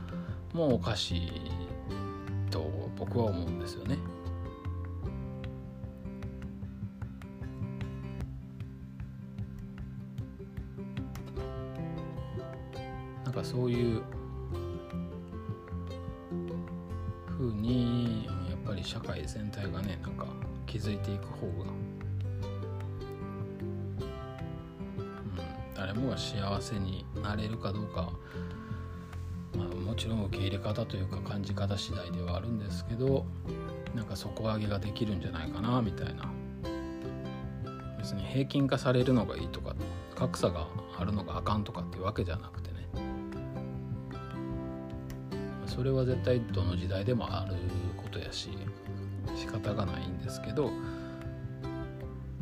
[0.53, 1.31] もおかしい
[2.51, 3.99] と僕は思うんですよね。
[13.25, 14.03] なんかそういう
[19.29, 20.27] 全体がねなんか
[20.67, 21.77] 気づいていく方が、うん、
[25.77, 28.11] 誰もが幸せになれるかどうか、
[29.55, 33.27] まあ、もちろん受け入れ方というか感じ方次第ではあるんですけど
[33.95, 36.33] なんか底上げができるんじゃないかなみたいな。
[37.99, 39.75] 別に平均化されるのがいいとか
[40.15, 42.69] 格差があるのがあかんとかっていうわけじゃなくて
[45.79, 47.55] それは絶対どの時代でもある
[47.97, 48.51] ことやし。
[48.51, 48.98] 仕
[49.49, 50.71] 方がないんですけど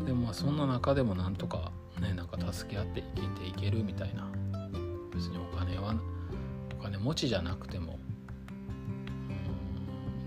[0.05, 4.31] でもまあそんな中でもなんとかねなんか助け合って生きていけるみたいな。
[5.17, 5.95] 別にお金は
[6.79, 7.99] お金持ちじゃなくても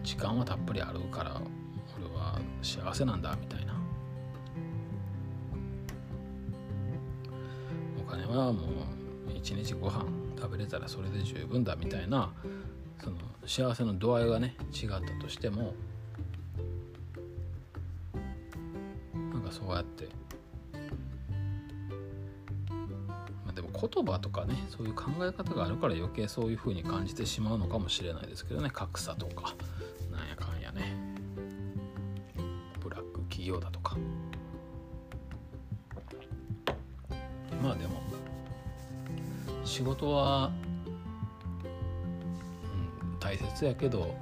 [0.04, 1.40] 時間はたっぷりあるから
[1.96, 3.80] 俺は幸せなんだみたいな。
[8.00, 10.06] お金はもう一日ご飯
[10.36, 12.34] 食べれたらそれで十分だみたいな
[13.04, 15.76] その幸せの度合いがね違ったとしても
[19.70, 20.07] なんかそうやって、
[23.45, 28.70] まあ、でも言葉とかねそういう考え方があるから余計そういう風に感じてしまうのかもしれないですけどね。
[28.72, 29.55] 格差とか
[30.11, 30.95] なんやかんやね。
[32.82, 33.95] ブラック企業だとか。
[37.61, 38.01] まあでも
[39.65, 40.51] 仕事は
[43.03, 44.15] うん大切やけど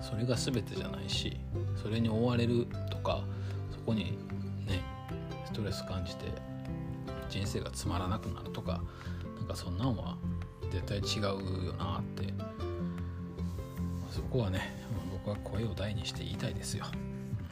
[0.00, 1.36] それが全てじゃないし
[1.80, 3.22] それに追われるとか
[3.70, 4.25] そこに
[6.06, 6.26] じて
[7.28, 8.80] 人生がつまらなくなるとか
[9.38, 10.16] なんかそんなんは
[10.70, 12.32] 絶対違うよなって。
[14.10, 14.74] そこはね
[15.12, 16.86] 僕は声を大にして言いたいですよ。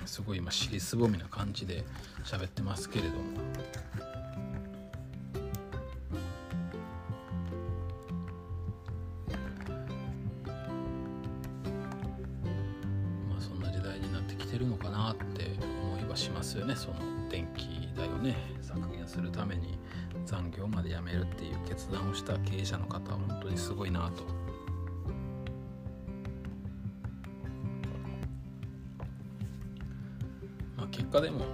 [0.06, 1.84] すごい今尻すぼみな感じで
[2.24, 3.22] 喋ってますけれども。
[19.14, 19.78] するために
[20.26, 24.24] 残業までやめるっていう決断をした経営者の方は本当にすごいなと。
[30.76, 31.44] まあ、結果でも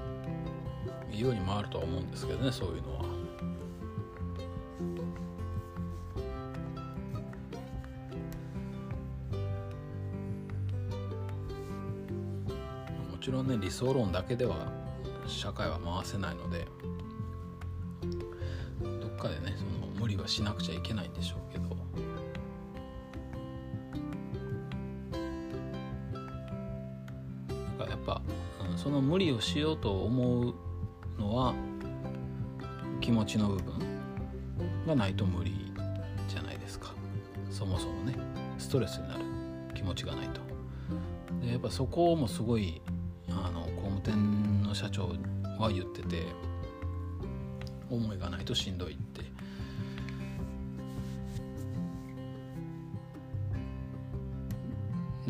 [1.13, 3.03] いいように回るとは思うんですけどねそういうのは。
[13.11, 14.73] もちろんね理想論だけでは
[15.27, 16.67] 社会は回せないので
[20.11, 21.71] 理はしなくちゃいけないんでしょうけど。
[27.79, 28.23] なんかやっぱ、
[28.71, 30.55] うん、その無理をしようと思う
[31.19, 31.55] のは
[33.01, 33.75] 気持ちの部分
[34.87, 35.73] がないと無理
[36.29, 36.93] じゃないですか。
[37.51, 38.15] そもそもね
[38.59, 39.25] ストレスになる
[39.75, 40.41] 気持ちがないと。
[41.45, 42.83] でやっぱそこもすごい
[43.31, 45.13] あの工務店の社長
[45.59, 46.27] は言ってて
[47.89, 48.95] 思いがないとしんどい。
[48.95, 48.97] っ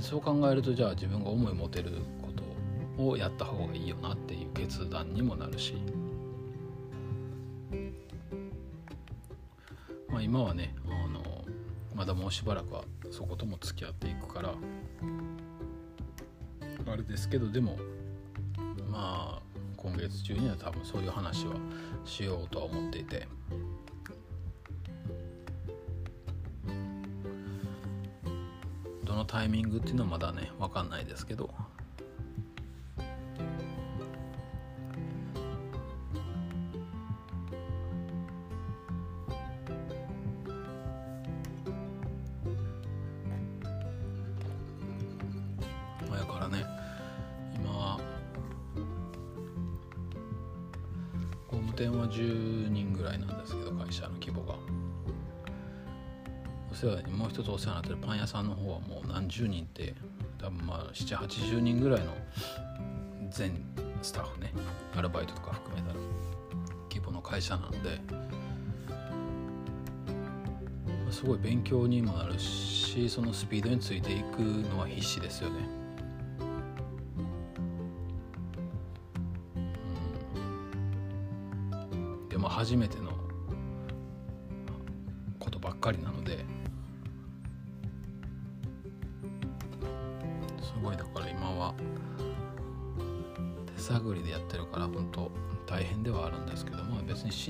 [0.00, 1.90] そう考えるとじゃあ自分が思い持てる
[2.22, 2.28] こ
[2.96, 5.74] とをやった方がいいよなっていう決断にもなるし、
[10.08, 11.22] まあ、今はねあの、
[11.94, 14.54] まだもうしばらくはそことも付き合っていくから
[16.86, 17.76] あれですけどでも
[18.90, 19.42] まあ
[19.76, 21.54] 今月中には多分そういう話は
[22.04, 23.39] しようとは思っていて。
[29.30, 31.49] タイミングっていうのはまだね分かんないですけど。
[59.30, 59.94] 10人って
[60.38, 62.12] 多分まあ780人ぐらいの
[63.30, 63.64] 全
[64.02, 64.52] スタッフね。
[64.96, 65.94] アルバイトとか含めたら
[66.90, 68.00] 規模の会社なので、
[71.06, 75.56] ますごい勉強にもなるしそのスピードについていくのは必死ですよね。
[82.34, 83.09] うん、初めての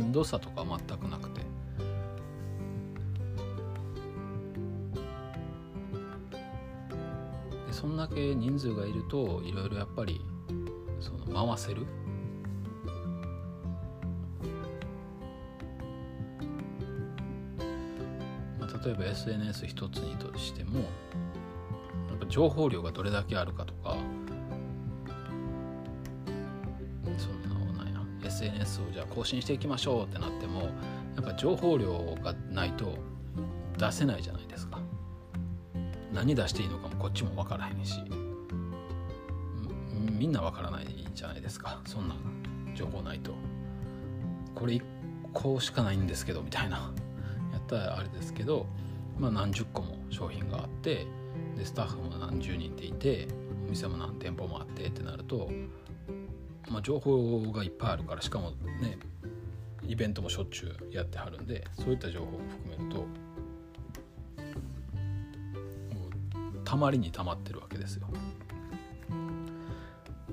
[0.00, 1.42] しんどさとか全くなくて。
[7.70, 10.20] そんだけ人数がいるといろいろやっぱり
[11.00, 11.86] その回せる、
[18.84, 20.80] 例えば SNS 一つにとしても
[22.28, 23.72] 情報量がどれだけあるかと
[28.80, 30.68] SNS をじゃあ更新していきましょうってなってもや
[31.20, 32.96] っぱ情報量がないと
[33.78, 34.80] 出せないじゃないですか。
[36.12, 38.02] 何出していいのかもこっちも分からへんし。
[40.18, 41.80] みんな分からないじゃないですか。
[41.86, 42.14] そんな
[42.74, 43.32] 情報ないと。
[44.54, 44.82] これ1
[45.32, 46.92] 個しかないんですけどみたいな。
[47.52, 48.66] やったらあれですけど、
[49.18, 51.06] まあ、何十個も商品があって
[51.56, 53.28] でスタッフも何十人っていて
[53.66, 55.50] お店も何店舗もあってってなると、
[56.70, 58.50] まあ、情報がいっぱいあるからしかも
[58.80, 58.98] ね
[59.86, 63.06] イベントもしょっちゅうやってはるんでそういった情報も含めると
[66.64, 68.06] たまりにたまってるわけですよ。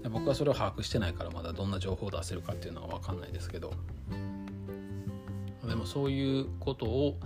[0.09, 3.73] 僕はそれを把握してないからまだどんな情報を出せるかっていうのは分かんないですけど
[5.67, 7.17] でもそういうことを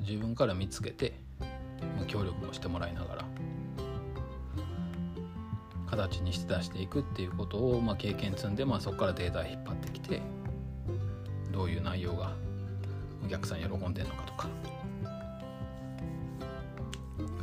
[0.00, 1.14] 自分から見つけて
[2.08, 3.24] 協力もしてもらいながら
[5.96, 10.22] 形にして出していくっていうことを、まあ、経験積んで、まあ、そこからデータ引っ張ってきて
[11.52, 12.34] どういう内容が
[13.24, 14.48] お客さん喜んでるのかとか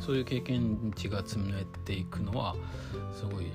[0.00, 2.54] そういう経験値が積めていくのは
[3.14, 3.50] すごい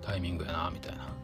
[0.00, 1.15] タイミングやなみたいな。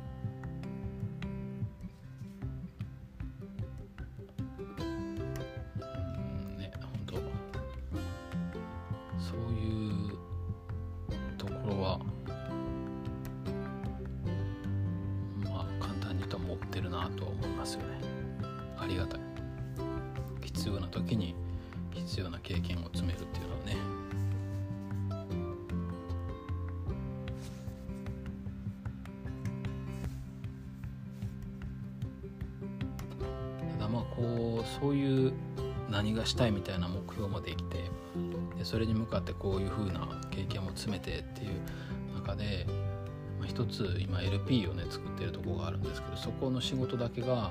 [43.73, 47.51] つ今 LP をね作ってるとこがあるんですけどそこの仕事だけが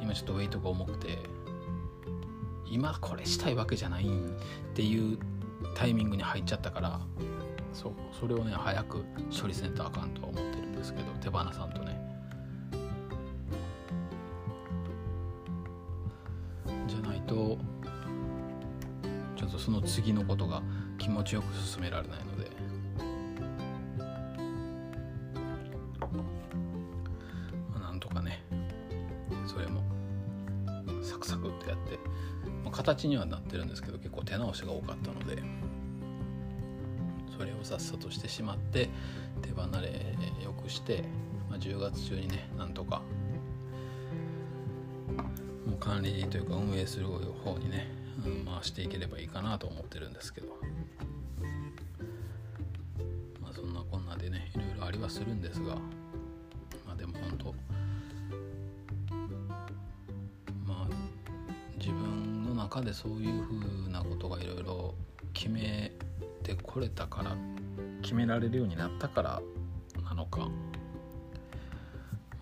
[0.00, 1.18] 今ちょっとウェイトが重くて
[2.66, 4.08] 今これしたいわけじゃないっ
[4.74, 5.18] ていう
[5.74, 7.00] タイミングに入っちゃったから
[7.72, 9.04] そうそれをね早く
[9.40, 12.00] 処理せんとあかんとは思ってるんですけど手放さんとね。
[16.86, 17.58] じゃないと
[19.36, 20.62] ちょっとその次のことが
[20.98, 22.50] 気持ちよく進められないので
[32.80, 35.42] 形にはなってるんですけど結構手直しが多かったので
[37.36, 38.88] それをさっさとしてしまって
[39.42, 39.88] 手離れ
[40.42, 41.04] よくして、
[41.50, 43.02] まあ、10月中にねなんとか
[45.66, 47.86] もう管理というか運営する方にね、
[48.24, 50.48] うん、回していければいいかなと思ってるんですけど。
[53.42, 55.76] まあそんなこんなでねいろいろありはするんですが
[62.90, 63.52] でそういうふ
[63.86, 64.96] うなことがいろいろ
[65.32, 65.92] 決め
[66.42, 67.36] てこれたから
[68.02, 69.40] 決められるようになったから
[70.02, 70.48] なのか、ま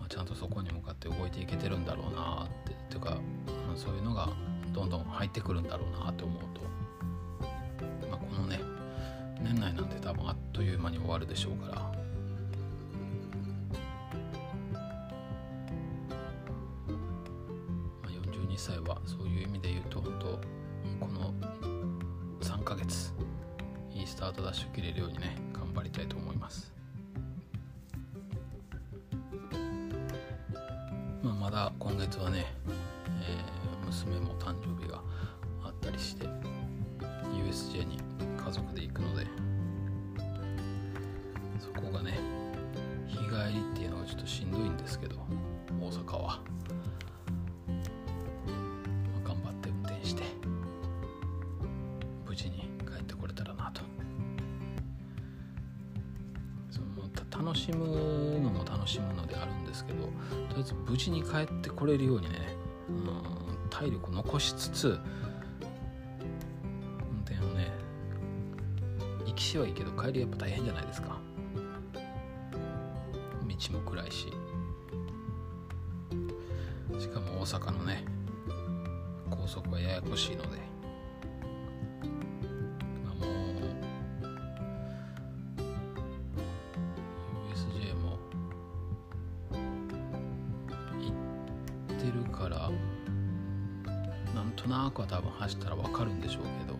[0.05, 3.19] あ、ちゃんとそこに向かって動いていけてるんだろうなってというか
[3.75, 4.29] そういうのが
[4.73, 6.61] どんどん入ってくるんだろうなって思うと、
[8.09, 8.59] まあ、このね
[9.39, 11.98] 年内なんて多分あっという間に終わるでしょうから。
[57.69, 62.55] しむのも楽しむのであるんですけどとりあえず無事に帰ってこれるようにね、
[62.89, 64.95] うん、体力残しつつ運
[67.23, 67.71] 転をね
[69.25, 71.19] 行きしはいいけど帰りやっぱ大変じゃないですか。
[73.47, 74.27] 道も暗いし。
[76.97, 78.03] しかも大阪のね
[79.29, 80.57] 高速はややこしいので、
[94.89, 96.79] なんとなくは多分走ったら分かるんでしょうけど。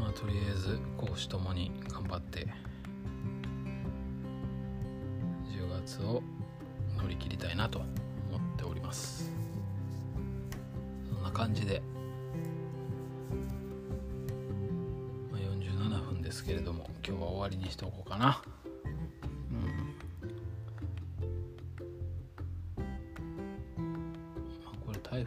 [0.00, 2.48] まあとりあえず講師ともに頑張って
[5.48, 6.22] 10月を
[6.96, 7.86] 乗り切りたいなと思
[8.38, 9.30] っております。
[11.08, 11.82] そんな感じで、
[15.30, 18.42] まあ、47分ですけれども今日は終わりにしておこうかな。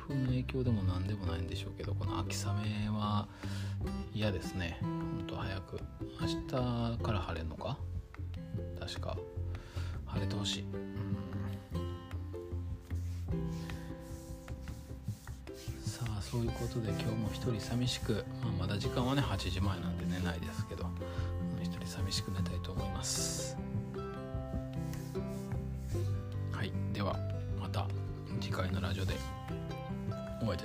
[0.10, 3.28] 風の影響でも何でもないんでしょうけどこの秋雨は
[4.14, 4.80] 嫌ですね。
[4.82, 5.80] ほんと早く。
[6.20, 6.47] 明日
[7.03, 7.78] から晴れんのか？
[8.80, 9.16] 確か。
[10.07, 10.66] 晴れてほしい、
[15.86, 20.88] さあそういうことで今日も一人寂しく、まあ、まだ時間はね8時前なんで寝ないですけど
[21.62, 23.55] 一人寂しく寝たいと思います。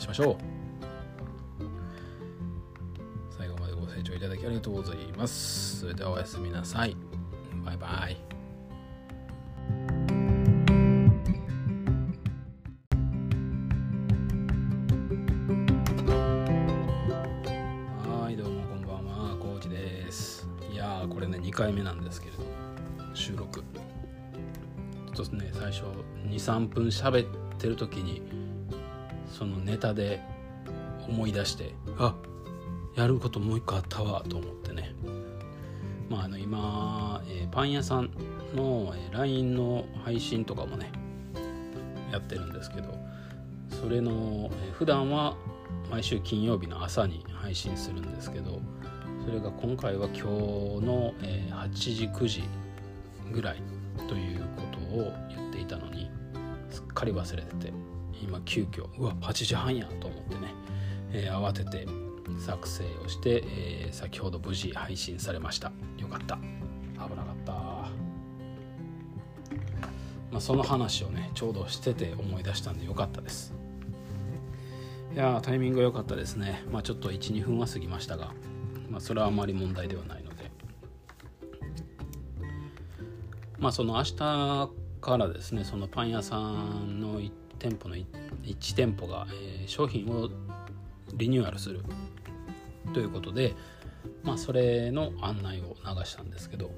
[0.05, 0.55] お会いいたしましょう
[4.05, 5.81] 聴いただきありがとうございます。
[5.81, 6.95] それではおやすみなさい。
[7.65, 8.17] バイバイ。
[18.07, 20.47] はい、どうもこんばんは、コーチです。
[20.71, 22.45] いやこれね、2回目なんですけれど、
[23.15, 23.65] 収録。
[25.15, 25.85] ちょっとね、最初、
[26.27, 28.21] 2、3分喋ってる時に、
[29.37, 30.21] そのネタで
[31.09, 32.15] 思い出して、あ
[32.95, 34.95] やることもう一個あったわと思ってね。
[36.09, 38.11] まああの今、えー、パン屋さん
[38.55, 40.93] の、えー、LINE の配信とかもね
[42.13, 42.95] やってるんですけど
[43.71, 45.35] それの、えー、普段は
[45.91, 48.61] 毎週金曜日の朝に配信するんですけど
[49.25, 50.23] それが今回は今日
[50.85, 52.45] の、えー、8時9時
[53.33, 53.63] ぐらい
[54.09, 56.11] ということを言っていたのに
[56.71, 57.94] すっかり忘れてて。
[58.25, 60.55] 今急遽うわ8時半やと思ってね、
[61.13, 61.87] えー、慌てて
[62.39, 65.73] 作成をして、えー、先ほど無事配信されました。
[65.99, 66.37] よかった。
[66.37, 66.43] 危
[67.15, 67.53] なかった。
[67.53, 67.91] ま
[70.39, 73.55] あその話をねちょうどしてて思い出したんでよかったです。
[75.15, 76.65] いやタイミング良かったですね。
[76.73, 78.33] まあちょっと12分は過ぎましたが
[78.91, 80.51] まあそれはあまり問題ではないので。
[83.59, 84.71] まあその明日
[85.01, 90.29] からですねそのパン屋さんの1店舗の 1, 店舗が、えー、商品を
[91.15, 91.83] リニューアルする。
[92.93, 93.55] ということで、
[94.23, 96.71] まあ、それの案内を流したんですけど。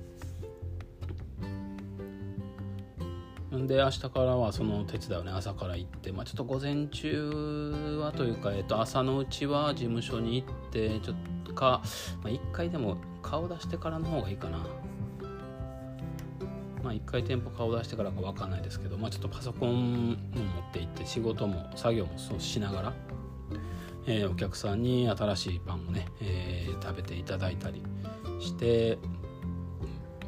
[3.67, 11.83] で明日からはその手伝いをね朝から行って、まあ、ちょっと午前中はというか、えっと、朝のうちは事務所に行ってちょっとか、
[12.23, 14.59] まあ、1回でも顔出してからの方がいいかな。
[16.83, 20.17] まあ1回店舗顔出してからか分かんないですけど、まあ、ちょっとパソコン
[21.07, 22.93] 仕事も作業もそうしながら
[24.09, 27.83] えー、お客さんに新しいパンをね、えー、食べていただいたり
[28.39, 28.99] して、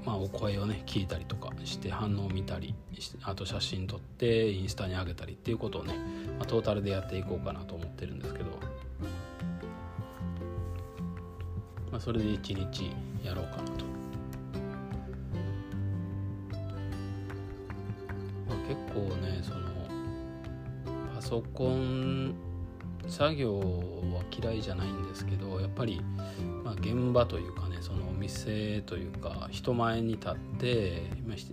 [0.04, 2.74] まあ、お声をね聞いたりとかして反応を見たり
[3.22, 5.94] あと写真撮ってインスタに上げたりっていうことをね、
[6.38, 8.46] まあ、トータルでやっていこうかなと思ってるんですけど、
[11.92, 12.90] まあ、それで1日
[13.22, 13.88] やろうかなと。
[18.68, 19.67] 結構ねその
[21.28, 22.34] ソコン
[23.06, 26.00] 作業は嫌いじゃないんですけどやっぱり、
[26.64, 31.02] まあ、現場というかねそのお店というか人前に立って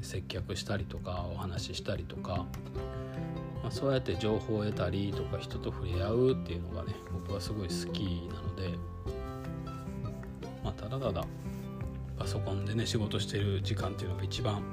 [0.02, 2.46] 接客したりとかお話ししたりとか、
[3.64, 8.78] まあ、そうやって情報を得たりとか人と触れ合うっていうのがね僕はすごい好きなので、
[10.64, 11.26] まあ、ただただ
[12.18, 14.64] パソコンでね仕事してる時間っていうのが一番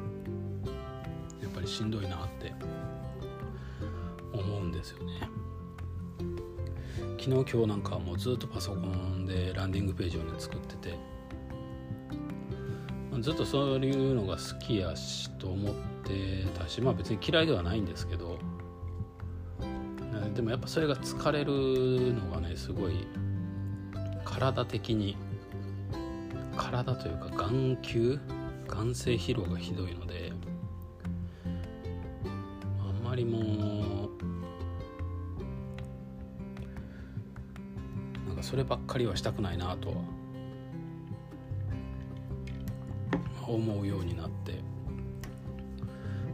[1.43, 2.53] やっぱりしんどいなって
[4.73, 5.29] んですよね。
[7.23, 10.99] 昨日今日なんかもうずっとパソコンでランディングページをね作ってて
[13.21, 18.41] ずっとそういうのが好きやしと思ってたしまあ別に嫌いではないんですけど
[20.35, 23.07] でもやっぱそれが疲れるのがねすごい
[24.25, 25.17] 体的に
[26.57, 28.19] 体というか眼球
[28.67, 30.33] 眼性疲労がひどいので
[31.45, 34.22] あんまりもう
[38.43, 39.97] そればっかりはしたくないなとは
[43.47, 44.55] 思うようになって、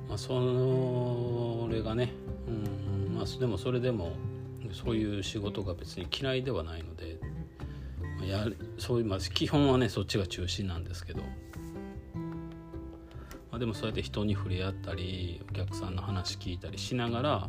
[0.08, 2.12] まあ、それがね、
[2.46, 4.12] うんまあ、でもそれでも
[4.72, 7.18] そういう仕事が別に嫌いではないので、
[8.18, 8.46] まあ、や
[8.78, 11.22] そういう、まあ、基本はねそっちが中心なんですけど、
[13.50, 17.48] まあ、でもそうやって人に触れ合ったりお客さんの話聞いたりしながら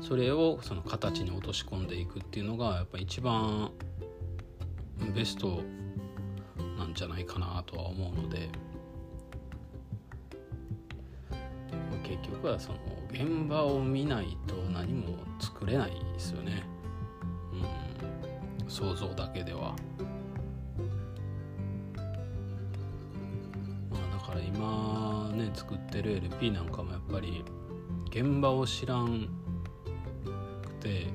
[0.00, 3.70] それをその形に落とし込んでいくっていうのがやっぱ一番
[5.14, 5.62] ベスト
[6.78, 8.48] なんじゃないかなとは思うので
[12.08, 12.78] 結局はその
[13.10, 16.62] 現場を見ないと何も作れないですよね、
[18.62, 19.74] うん、想像だけでは。
[23.90, 27.44] まあ、だから今ね作ってる LP なんかもやっぱり
[28.10, 29.28] 現場を知らん
[30.80, 31.06] て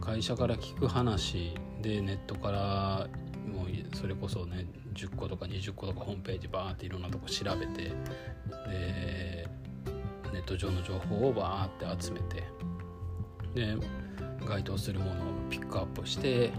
[0.00, 3.08] 会社から聞く話でネットから
[3.46, 9.48] もうそれこそね10個とか20個とかホームページバーっていろんなとこ調べてで
[10.32, 12.44] ネット上の情報をバーって集めて
[13.54, 13.76] で
[14.46, 15.14] 該当するものを
[15.50, 16.52] ピックアップして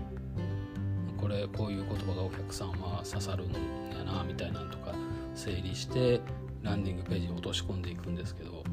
[1.18, 3.52] これこういう言葉がお客さんは刺さるん
[3.98, 4.94] やなみたいなのとか
[5.34, 6.22] 整理して
[6.62, 8.64] ランディングページに落とし込んでいくんですけど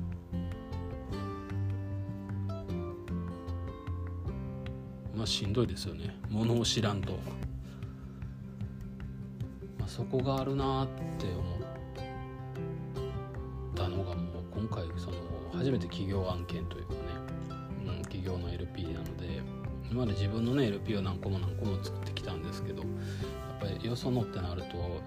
[5.23, 6.13] まあ、しんどいですよね。
[6.31, 7.13] 物を知らんと、
[9.79, 11.61] まあ、そこがあるなって思っ
[13.73, 15.19] たのがもう今回その
[15.53, 16.99] 初めて企業案件というかね、
[17.87, 19.41] うん、企業の LP なので。
[19.93, 22.83] 今まで自分のね LP を何個も何個も作ってきたんですけど。
[22.83, 25.01] やっぱりよそのってなると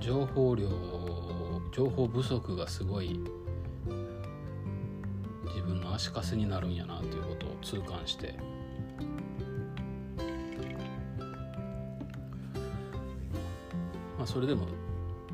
[0.00, 0.68] 情報量
[1.72, 3.20] 情報不足がすごい。
[5.46, 8.34] 自分の足かせになるんやなということを痛感して。
[14.24, 14.66] まあ、それでも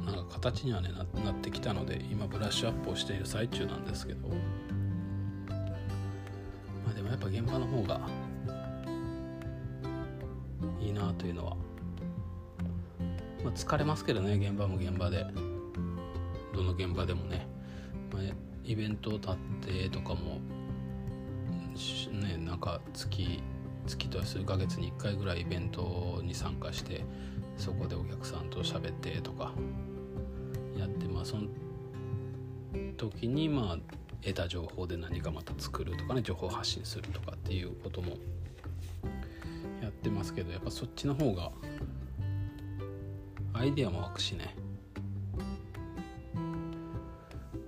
[0.04, 0.90] なんか形にはね
[1.24, 4.28] なってきたので今ブラッシュアップをしている最中なんですけど。
[4.28, 4.34] ま
[6.90, 8.00] あでもやっぱ現場の方が
[10.80, 11.56] いいなというのは、
[13.44, 15.24] まあ、疲れますけどね現場も現場で。
[16.52, 17.46] どの現場でもね、
[18.12, 18.22] まあ、
[18.64, 20.40] イベントを立ってとかも
[22.10, 23.40] ねなんか月
[23.86, 27.04] 月と数ヶ月に1回ぐらいイベントに参加して
[27.60, 29.52] そこでお客さんと喋ってとか
[30.78, 31.42] やってまあその
[32.96, 33.78] 時にまあ
[34.22, 38.16] 得た情報で何かまた作るとかね情報発信するとかっていうことも
[39.82, 41.50] やってますけどやっぱそっちの方が
[43.52, 44.54] アイデアも湧くしね、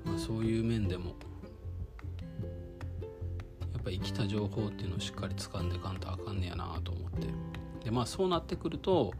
[0.07, 1.16] まあ、そういう面でも
[3.74, 7.26] やっぱ生きた情報っていうのをしっかり掴んでかんとあかんねやなと思って。
[7.84, 9.12] でまあそうなってくると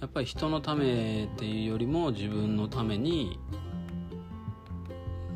[0.00, 3.38] やっぱり人のためっていうよりも自分のために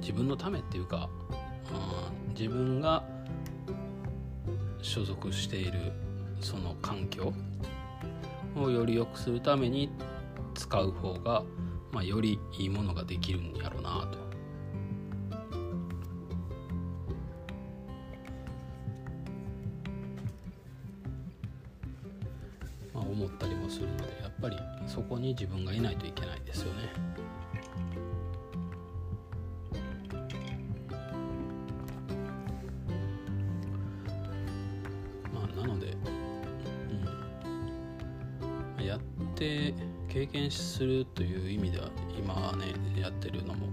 [0.00, 1.08] 自分のためっていうか、
[2.26, 3.04] うん、自分が
[4.82, 5.92] 所属している
[6.40, 7.32] その環境
[8.56, 9.90] をより良くするために
[10.54, 11.42] 使う方が、
[11.92, 14.29] まあ、よりいいものができるんやろうなと。
[24.40, 26.92] ぱりそこに自分がいないといけないですよね。
[35.32, 35.94] まあなので、
[38.78, 39.00] うん、やっ
[39.34, 39.74] て
[40.08, 42.66] 経験するという意味では今はね
[43.00, 43.68] やってるのも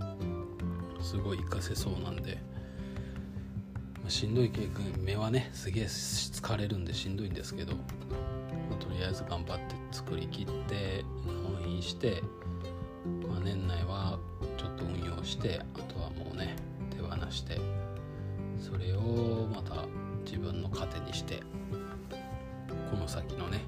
[1.01, 2.38] すごい活かせそうなんで。
[4.09, 7.82] しんどい経験目はねすげえ疲れるんでしんどいんですけど、ま
[8.72, 9.66] あ、とりあえず頑張って
[9.97, 12.21] 作りきって納品して、
[13.27, 14.19] まあ、年内は
[14.55, 16.55] ちょっと運用してあとはもうね
[16.91, 17.59] 手放して
[18.59, 19.87] それをまた
[20.23, 21.41] 自分の糧にして
[22.91, 23.65] この先のね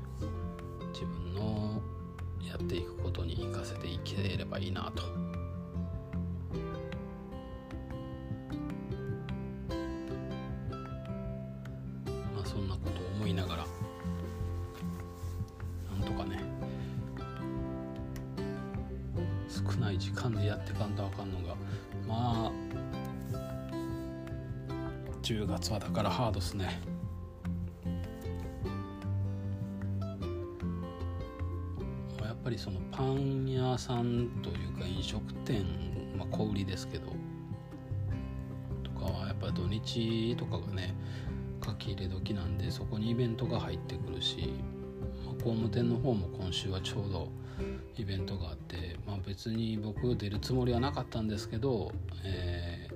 [0.93, 1.82] 自分の
[2.47, 5.28] やっていくことに生かせていければいいなと。
[25.89, 26.79] だからハードっすね。
[32.21, 35.65] やっぱりそのパン屋さんというか飲食店、
[36.15, 37.07] まあ、小売りですけど
[38.83, 40.93] とかはやっぱ土日とかがね
[41.65, 44.53] 書き入れ時なんでそこにイベントが入ってくるし、
[45.25, 47.29] ま、工務店の方も今週はちょうど
[47.97, 51.91] イベントがあって、まあ、別に僕出るつもりはなかったんですけど、
[52.23, 52.95] えー、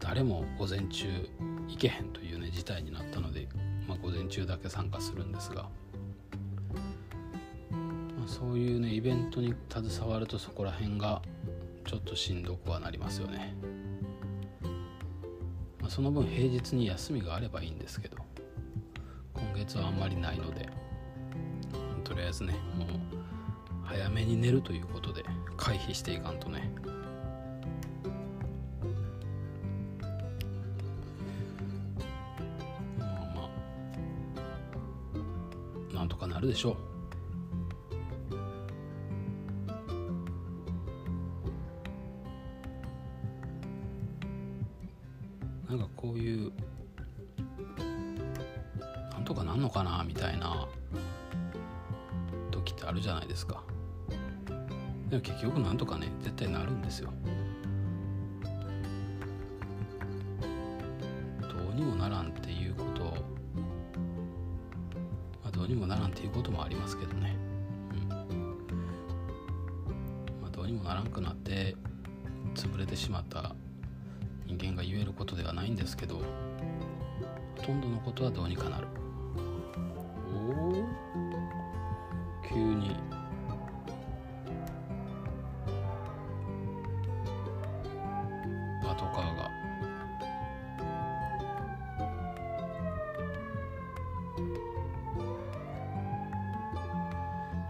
[0.00, 1.06] 誰も午前中
[1.70, 3.48] 行けへんというね事態になったので、
[3.86, 5.68] まあ、午前中だけ参加するんですが、
[7.72, 11.22] まあ、そういうねイベントに携わるとそこら辺が
[11.86, 13.54] ちょっとしんどくはなりますよね、
[15.80, 18.16] まあ、その分平日に休みがあればいいんですけど
[19.34, 20.68] 今月はあんまりないので
[22.04, 22.88] とりあえずねもう
[23.84, 25.24] 早めに寝るということで
[25.56, 26.70] 回避していかんとね
[36.26, 36.76] なるでしょ
[45.68, 45.70] う。
[45.70, 46.52] なんかこういう
[49.12, 50.68] なんとかなんのかなみたいな
[52.50, 53.62] 時ってあるじゃないですか。
[55.08, 57.12] でも結局なんとかね絶対なるんですよ。
[61.40, 62.69] どうにもならんっていう
[65.70, 67.36] にもならんっていうこともありますけどね、
[67.92, 68.08] うん。
[68.08, 68.26] ま
[70.48, 71.76] あ、どうにもならんくなって
[72.54, 73.54] 潰れてしまった
[74.46, 76.22] 人間が言えることではないんですけどほ
[77.62, 78.88] とんどのことはどうにかなる。
[80.34, 80.84] おお
[82.48, 82.96] 急に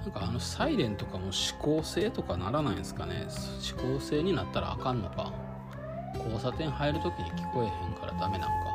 [0.03, 3.27] なんかあのサイレンとかも指向性とかならないんですかね。
[3.63, 5.33] 指向性になったらあかんのか。
[6.15, 8.70] 交差点入る時に聞こえへんからダメなんか。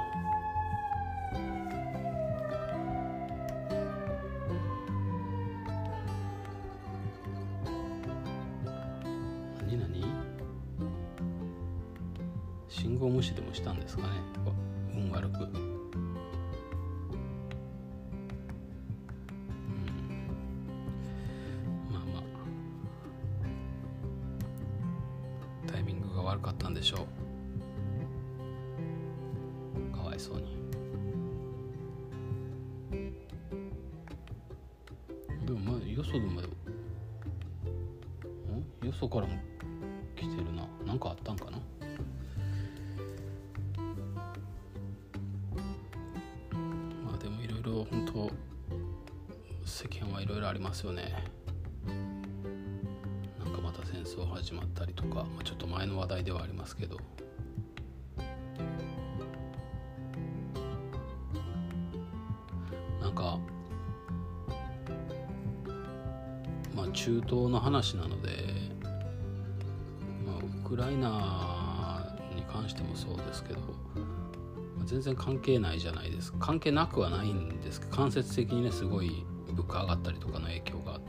[75.25, 76.37] 関係ないじゃないですか。
[76.39, 80.99] 関係なくはないんですけど間接的にねすごい物価上がったりとかの影響が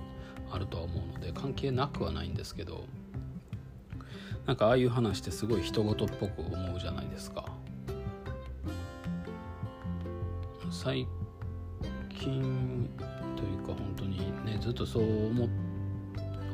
[0.51, 2.85] あるとは思うので関係なくはないんですけど
[4.47, 7.45] なんかああいう話ってすごい人事っぽく思うじゃないですか。
[10.71, 11.07] 最
[12.19, 12.89] 近
[13.37, 15.49] というか本当にねずっとそう思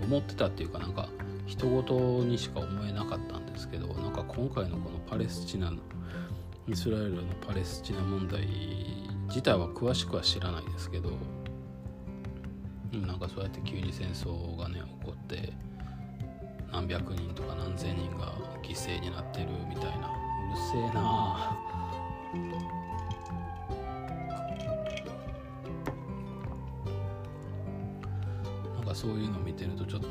[0.02, 1.08] 思ってたっていうかなんか
[1.46, 5.78] 人事にしか思えなかったんですけどなんか今回のこのパレスチナの
[6.68, 8.46] イスラエルのパレスチナ問題
[9.28, 11.10] 自体は詳しくは知らないですけど
[12.92, 15.52] なんかそうやって急に戦争がね起こって
[16.72, 18.32] 何百人とか何千人が
[18.62, 20.08] 犠牲になってるみたいな。
[20.08, 21.58] うるせえな。
[28.74, 30.08] なんかそういうの見てるとちょっと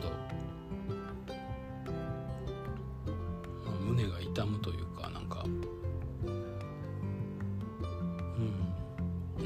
[3.84, 5.01] 胸が痛むというか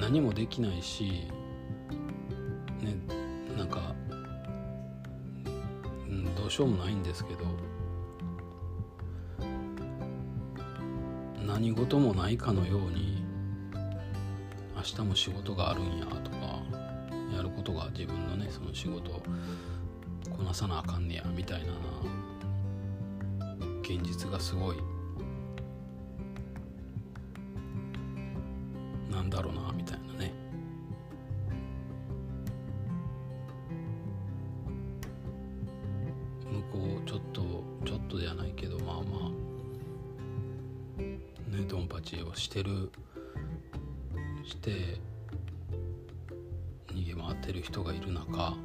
[0.06, 1.24] 何もできないし
[2.80, 2.96] ね
[3.58, 3.96] なんか、
[5.84, 7.40] うん、どうしようもないんですけど
[11.44, 13.26] 何事もないかのように
[14.76, 16.38] 明日も仕事があるんやとか
[17.36, 19.24] やることが自分のねその仕事を
[20.30, 21.74] こなさなあかんねやみたいな
[23.82, 24.76] 現実がすごい
[29.12, 29.75] なんだろうな
[42.56, 42.90] してる
[44.46, 44.98] して
[46.88, 48.56] 逃げ回ってる人がいる中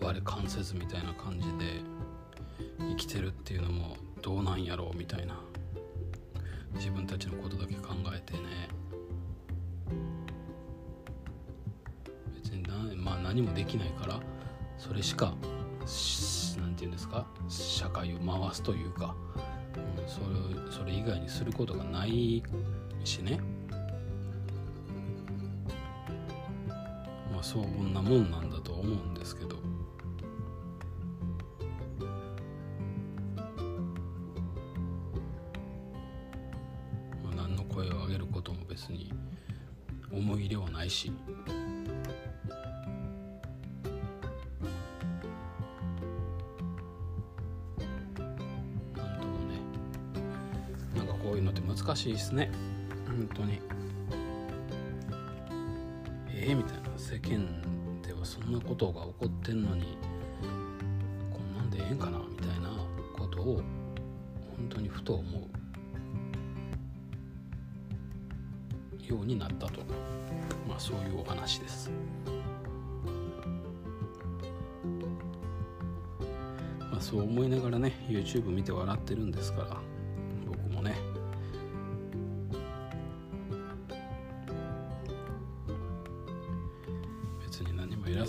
[0.00, 1.82] 我関せずみたいな感じで
[2.78, 5.38] 生きてるっていうのもどうなんやろうみたいな
[6.76, 8.40] 自分たちのことだけ考えてね。
[12.42, 14.18] 別にな、まあ、何もできないから
[14.78, 16.25] それしか何て言うんです
[17.16, 19.14] か社会を回すというか、
[19.74, 22.42] うん、それそれ以外にすることがない
[23.04, 23.40] しね。
[27.32, 29.56] まあそんなもんなんだと思うんですけど。
[37.34, 39.12] 何の声を上げることも別に
[40.10, 41.12] 思い入れはないし。
[51.96, 52.50] しいですね。
[53.06, 53.60] 本当に。
[56.28, 57.46] ええー、みたいな世間
[58.02, 59.96] ではそんなことが起こってんのに
[61.32, 62.70] こんなんでええんかなみたいな
[63.18, 63.62] ことを
[64.56, 65.42] 本当にふと思う。
[69.08, 69.80] ようになったと、
[70.68, 71.90] まあ、そういうお話です。
[76.80, 79.95] まあ、そう思いながらね YouTube 見て笑ってるんですから。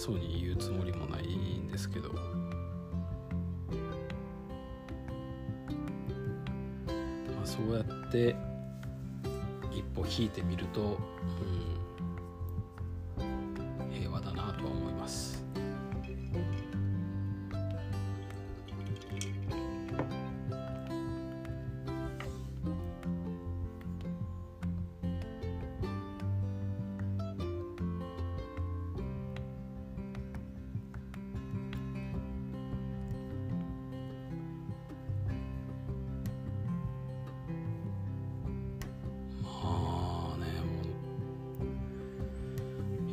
[0.08, 2.14] そうに言うつもりもないんですけど。
[2.14, 2.22] ま
[7.44, 8.34] あそうやって
[9.70, 10.98] 一歩引いてみると、
[13.20, 13.98] うん
[14.90, 15.37] います。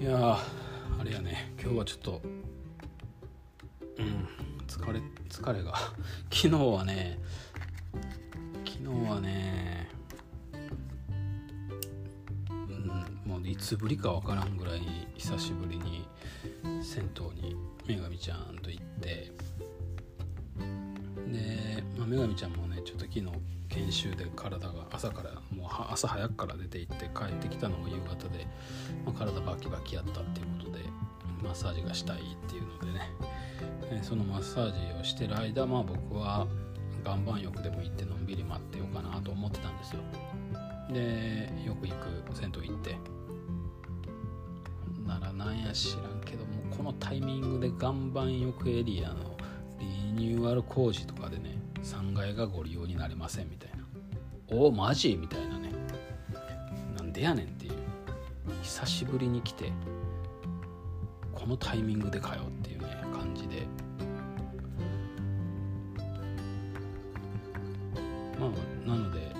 [0.05, 0.39] や
[1.01, 1.55] あれやね。
[1.59, 2.21] 今日はちょっと
[3.99, 4.29] うん
[4.67, 5.01] 疲れ
[5.31, 5.75] 疲れが。
[6.31, 7.19] 昨日はね
[8.67, 9.89] 昨日はね
[12.51, 14.83] うんもういつぶりか分からんぐらい
[15.15, 16.07] 久しぶりに
[16.83, 19.33] 銭湯に女神ちゃんと行って、
[21.97, 23.27] まあ、女神ちゃんもねちょっと昨日
[23.69, 28.47] 研修で体が朝からもう朝早くから出て行って帰ってきたのも夕方で、
[29.05, 30.85] まあ、体バキバキやったっていうことで
[31.43, 33.45] マッサージがしたいっていうのでね。
[34.03, 36.47] そのマッサージをしてる間まあ僕は
[37.05, 40.01] 岩盤浴でも行ってのんびり待ってようかなと思ってたんですよ。
[40.91, 42.97] でよく行く銭湯行って。
[45.07, 49.37] ならなんや知らんけどもこのタイミングで岩盤浴エリアの
[49.79, 51.54] リニューアル工事とかでね
[52.25, 53.85] 3階がご利用になりませんみたいな。
[54.49, 55.19] おおマジ？
[55.21, 55.71] みたいなね。
[56.97, 57.73] なんでやねんっていう。
[58.63, 59.71] 久しぶりに来て
[61.33, 63.67] このタイミングでかよっていうね感じで。
[68.39, 69.35] まあなので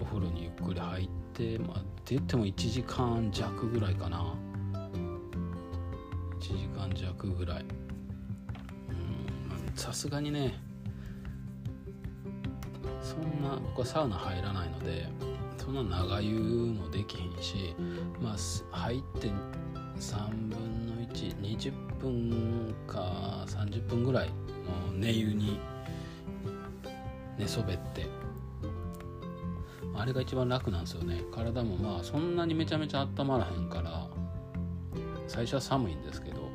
[0.00, 4.34] お風呂にゆっくくり入って、まあ、って言っても1時間弱ぐらいかな。
[6.38, 7.64] 1時間弱ぐらい。
[9.74, 10.62] さすがにね
[13.74, 15.08] 僕はサウナ入らないので
[15.58, 17.74] そんな長湯もできへんし
[18.20, 18.36] ま
[18.70, 19.32] あ入って
[19.98, 25.58] 3分の120分か30分ぐらいの寝湯に
[27.36, 28.06] 寝そべって。
[29.96, 31.22] あれが一番楽なんですよね。
[31.32, 34.08] 体もまあそんなにめちゃめちゃ温まらへんから
[35.28, 36.48] 最初は寒いんですけど、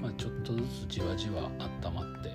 [0.00, 1.50] まあ、ちょっとずつじわじわ
[1.84, 2.30] 温まって、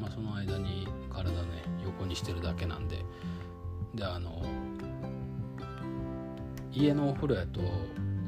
[0.00, 3.04] まあ、その間に体ね横にしてるだけなんで
[3.94, 4.42] であの
[6.72, 7.60] 家のお風呂やと、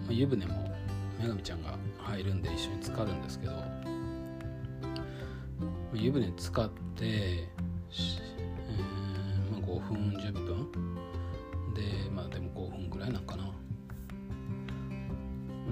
[0.09, 0.71] 湯船も
[1.21, 3.53] 女神ちゃんが入るんで一緒に浸かるんですけど
[5.93, 10.71] 湯船使って、えーまあ、5分10分。
[11.75, 13.45] でまあでも5分ぐらいなんかな。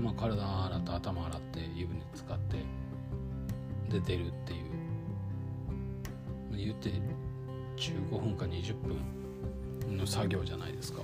[0.03, 2.57] まあ体洗って頭洗って湯船使って
[3.91, 4.65] で出るっていう。
[6.57, 6.91] 言って
[7.77, 8.97] 15分か20分
[9.91, 11.01] の作業じゃないですか。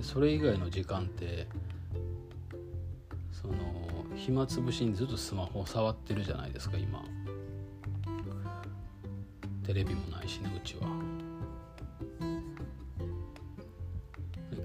[0.00, 1.46] それ以外の時間って
[3.32, 3.54] その
[4.14, 7.02] 暇つぶしにずっとスマホを触ってるじゃないですか今。
[9.64, 10.88] テレビもないしねうちは。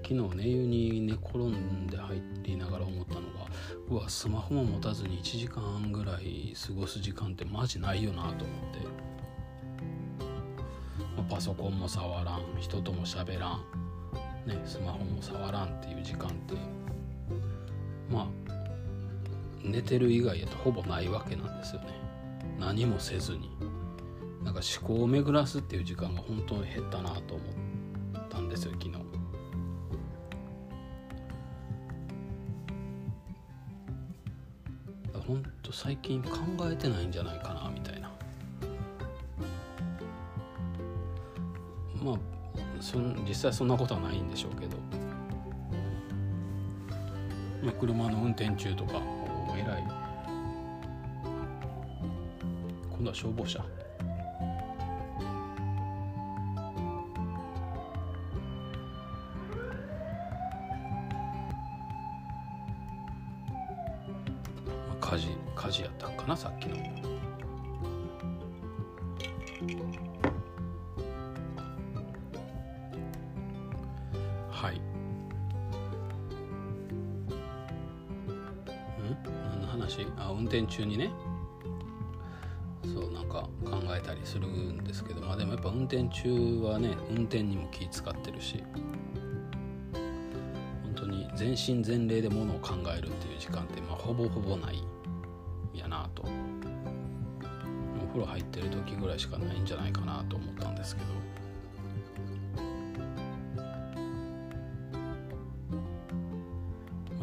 [0.02, 3.46] 昨日寝湯に寝転んで入りながら思ったのが
[3.88, 8.80] うわスマホも持たずに1時間ぐらい過ごす時間ってマジないよなと思って、
[11.40, 13.64] パソコンも触らん人とも喋らん
[14.46, 16.54] ね、スマホも触らんっていう時間って
[18.10, 18.52] まあ
[19.64, 21.86] 寝てる以外やとほぼないわけなんですよね。
[22.58, 23.48] 何もせずに。
[24.44, 27.44] なんか思考を巡らすっていう時間が本当に減ったなと思
[28.18, 28.92] ったんですよ昨日。
[35.26, 36.28] 本当最近考
[36.70, 37.59] えてないんじゃないかな。
[42.90, 44.76] そ実際そんなことはないんでしょうけど、
[47.62, 49.00] まあ、車の運転中とか
[49.48, 49.84] お偉い。
[52.90, 53.64] 今度は消防車。
[86.10, 88.62] 中はね運転にも気使ってるし
[89.92, 94.82] 本当に全身全霊でものを考えるっていう時間ってまあほぼほぼない
[95.74, 96.24] やなと。
[98.02, 101.10] お風呂入ってる時ぐらいしかないんじゃないかなと思ったんですけど。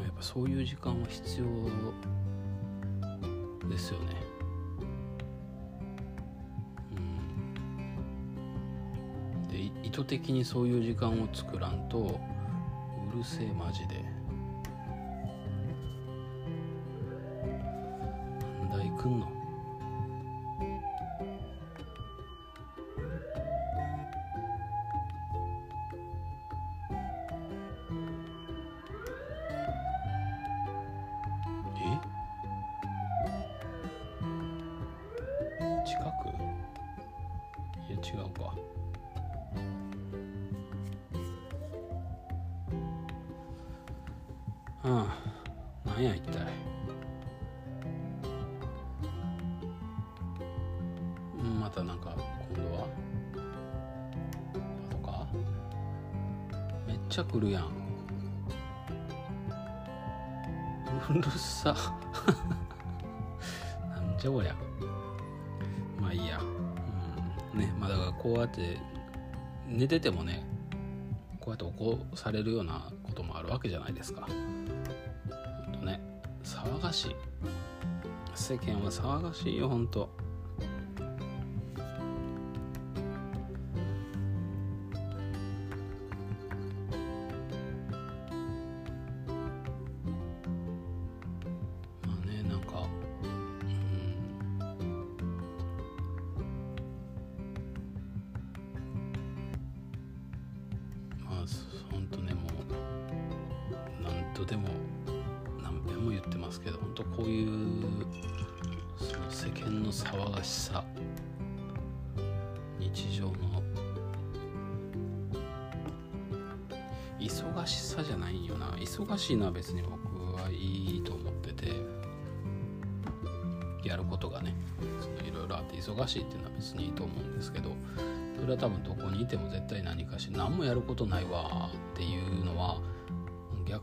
[0.01, 1.45] やっぱそういう時間は必要
[10.07, 12.19] 的にそういう時間を作らんと
[13.13, 14.03] うるせえマジで。
[18.69, 19.36] なんだ行くんの？
[57.07, 57.71] ちゃ来るやん。
[61.09, 61.75] うるさ。
[63.89, 64.55] なんじゃこりゃ。
[65.99, 66.39] まあいいや。
[67.53, 67.59] うん。
[67.59, 68.79] ねまあだからこうやって
[69.67, 70.45] 寝ててもね
[71.39, 74.27] こうやって起こされるようなこともあるわけじゃないですか。
[74.27, 76.01] ほんとね。
[76.43, 77.15] 騒がしい。
[78.35, 80.09] 世間は騒がしいよほんと。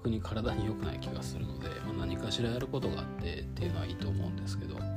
[0.04, 4.74] 逆に体に良くない気がするので、まあ、何かしらやることがあってっていうのはいいと思うんですけど。
[4.74, 4.88] でも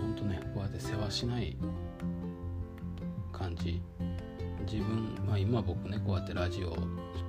[0.00, 1.56] 本当ねこうやって世話しない
[3.32, 3.82] 感じ。
[4.70, 6.76] 自分、まあ、今僕ねこうやってラジオを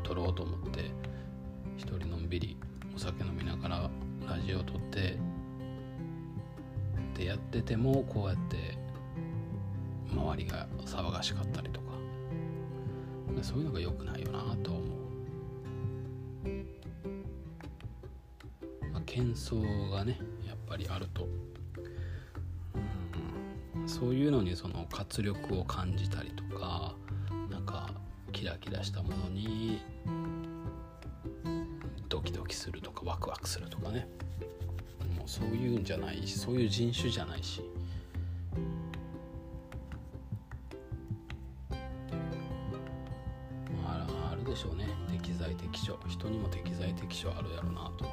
[0.03, 0.91] 撮ろうと思って
[1.77, 2.55] 一人のんびり
[2.95, 3.89] お酒飲みながら
[4.30, 5.17] ラジオを撮って
[7.17, 8.77] でやっててもこうやって
[10.13, 11.84] 周りが騒がしかったりとか。
[13.41, 14.84] そういうのが良くないよなと思う、
[18.91, 21.27] まあ、喧騒がねやっぱりあると、
[23.76, 26.95] うん、そういうのにその活力を感じたりとか
[27.49, 27.91] なんか
[28.31, 29.81] キラキラしたものに
[32.10, 34.07] ドキドキするとかワクワクするとかね。
[35.18, 37.61] もうそういうんじゃないしそういう人種じゃないし。
[44.45, 44.88] でしょうね。
[45.11, 45.97] 適材適所。
[46.07, 48.05] 人にも適材適所あるやろなと。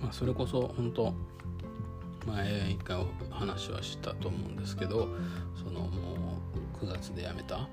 [0.00, 1.14] まあそれこそ本当
[2.26, 5.08] 前一回話はしたと思うんですけど
[5.56, 6.38] そのも
[6.80, 7.68] う9月で辞めた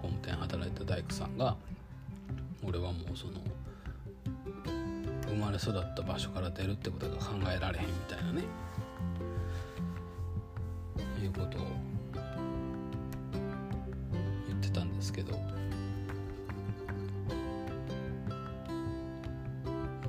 [0.00, 1.56] 工務店働いた大工さんが
[2.64, 3.40] 俺はもうその
[5.28, 8.42] 生まれ育った場所から出るってことが考えられへんみたいなね。
[11.22, 11.66] いうことを
[14.46, 15.38] 言ってたんですけど。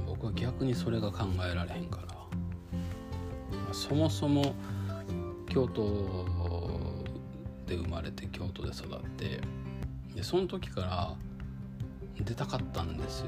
[0.06, 3.74] 僕は逆にそれが考えられへんから。
[3.74, 4.54] そもそも
[5.48, 6.26] 京都
[7.66, 9.40] で生まれて京都で育って
[10.16, 11.16] でその時から
[12.20, 13.28] 出たかったんですよ。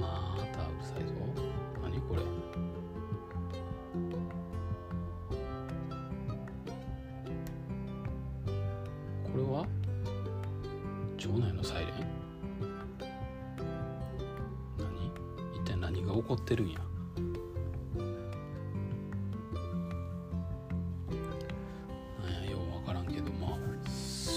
[0.00, 1.12] またうるさいぞ
[1.82, 2.22] 何これ？
[9.30, 9.66] これは？
[11.18, 11.94] 場内のサイレン？
[14.78, 15.12] 何？
[15.54, 16.80] 一体何が起こってるんや？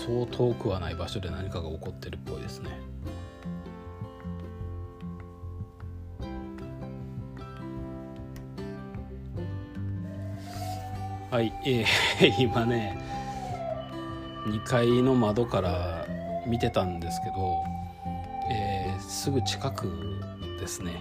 [0.06, 2.78] そう遠くはない場所で何かが起こってるっぽいですね
[11.34, 12.96] はい、えー、 今ね
[14.46, 16.06] 2階の窓から
[16.46, 17.64] 見てたんですけど、
[18.52, 19.90] えー、すぐ近く
[20.60, 20.92] ですね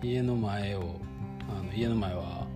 [0.00, 1.00] 家の前を
[1.50, 2.46] あの家の前は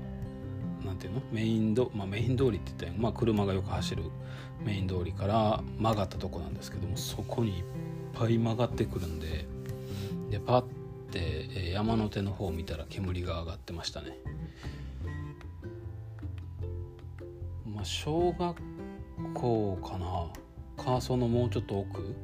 [0.87, 1.23] なんていうの？
[1.33, 4.05] メインド、まあ、メイン通りって言ったら、まあ、車がよく走る
[4.65, 7.65] メイン通りから曲がったとこなんですけどもそこにいっ
[8.15, 9.45] ぱい曲がってくるんで
[10.31, 10.63] でパッ
[11.11, 14.17] て山の手の方を見たら煙が上がってましたね。
[17.85, 18.57] 小学
[19.35, 20.29] 校かな。
[20.77, 22.15] カーソのもうちょっと奥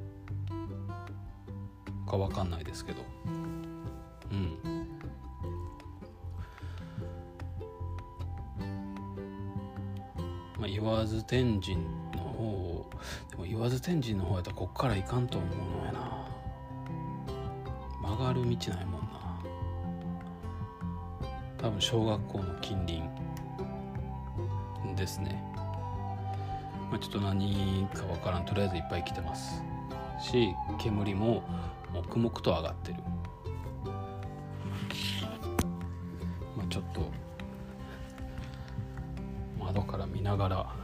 [2.06, 3.02] か分かんないですけど。
[4.30, 4.58] うん。
[10.58, 11.82] まあ、言わず天神の
[12.18, 12.90] 方
[13.30, 16.28] でも言わず天神の方やったらこっから行かんと思うのやな。
[18.02, 19.08] 曲がる道ないもんな。
[21.58, 23.02] 多分小学校の近隣
[24.96, 25.44] ですね、
[26.90, 28.44] まあ、ちょっと何かわからん。
[28.44, 29.62] とりあえずいっぱい来てます。
[30.20, 31.42] し煙も
[31.92, 32.98] 黙々と上がってる。
[36.56, 37.10] まあちょっと
[39.60, 40.74] 窓から見ながら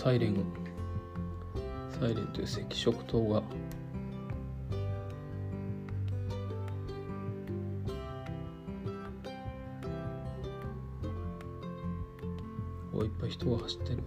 [0.00, 0.44] サイレン。
[1.98, 3.42] サイレンという赤色灯が。
[12.94, 13.98] おいっぱい人が走ってる。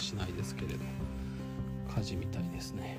[0.00, 0.78] しないですけれど
[1.94, 2.98] 火事みたいですね。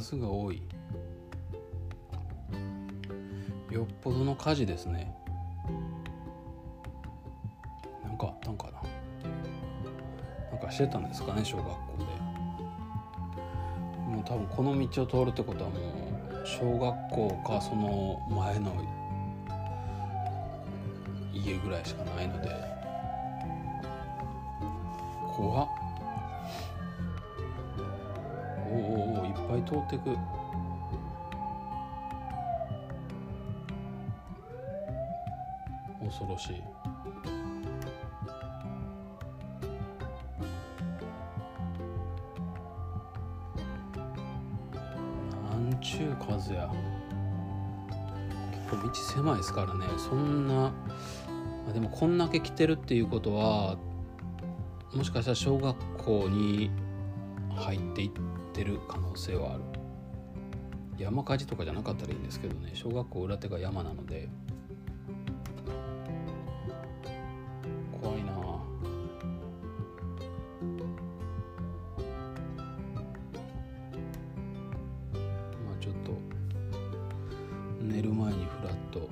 [0.00, 0.62] 数が多い。
[3.70, 5.14] よっぽどの火事ですね。
[8.04, 8.82] なんかあったんかな。
[10.50, 12.04] なんかしてたんですかね小学校で。
[14.14, 18.72] もう多分この道を通るってことはもう小学校かその前の
[21.32, 22.48] 家ぐらいしかないので。
[25.36, 25.68] 怖っ。
[29.72, 30.16] おおいっぱいく。
[36.04, 36.62] 恐ろしい。
[45.50, 46.70] なんちゅう数や。
[48.52, 49.86] 結構道狭いですからね。
[49.98, 50.72] そんな
[51.72, 53.76] でもこんだけ来てるっていうことは
[54.94, 56.70] もしかしたら小学校に
[57.56, 59.62] 入っていってる可能性はある。
[60.96, 62.70] 山火事とかじゃなかったらいいんですけどね。
[62.74, 64.28] 小学校裏手が山なので。
[68.00, 68.32] 怖いな。
[68.32, 68.60] ま
[75.72, 76.12] あちょっと
[77.82, 79.10] 寝る前にフラッともう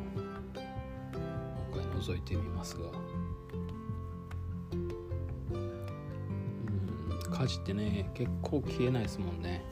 [1.72, 3.11] 一回覗いてみますが。
[7.42, 9.64] 火事ってね結構消えないですもんね。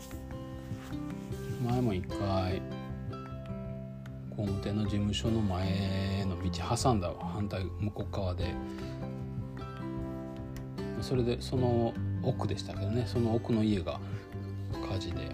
[1.65, 2.61] 前も一回
[4.31, 8.53] 工務店の事務所の前の道挟んだ反対向こう側で。
[11.01, 11.95] それでその
[12.25, 13.05] 奥でしたけどね。
[13.07, 14.01] その奥の家が
[14.91, 15.31] 火事で。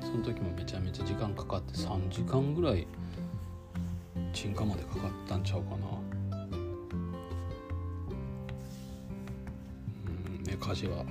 [0.00, 2.86] その時もめちゃめちゃ時間かかって3時間ぐらい
[4.32, 5.76] 鎮火までかかったんちゃうかな。
[10.06, 11.04] うんね火事は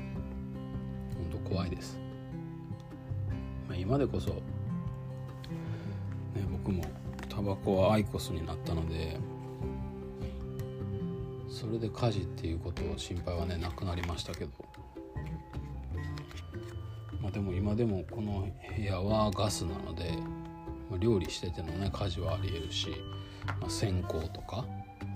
[1.49, 1.99] 怖いです、
[3.67, 4.35] まあ、今でこそ、ね、
[6.51, 6.83] 僕も
[7.27, 9.17] タバコはアイコスになったので
[11.49, 14.51] それで火事っていうことを心配はねなくなりましたけど。
[17.21, 18.47] まあでも今でもこの
[18.77, 20.13] 部屋はガスなので
[20.89, 22.87] まあ料理しててのね火事はありえるし、
[23.59, 24.65] まあ、線香とか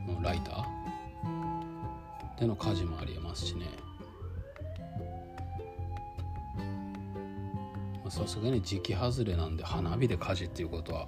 [0.07, 3.82] のライターでの火事もありえますしね。
[8.13, 11.07] さすがに時期外れなんで花火で火事っていうことは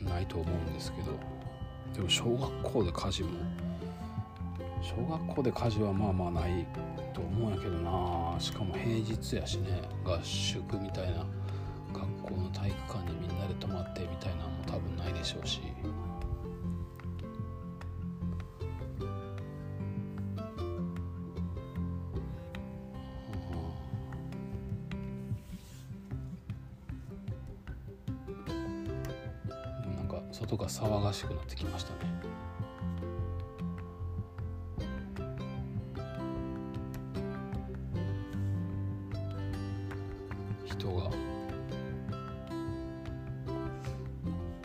[0.00, 1.12] ないと思うんですけど
[1.94, 3.30] でも小学校で火事も
[4.82, 6.66] 小学校で火事はまあまあない
[7.14, 8.34] と思うんやけどな。
[8.40, 11.24] しかも平日やしね合宿みたいな
[11.92, 15.60] 学校の体育館にみんなで泊まってみたいなのも多分ないでしょうし。
[30.50, 32.10] なんか外が騒がしくなってきましたね
[40.64, 41.10] 人が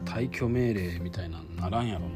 [0.06, 2.15] 退去命令みたいなんならんやろな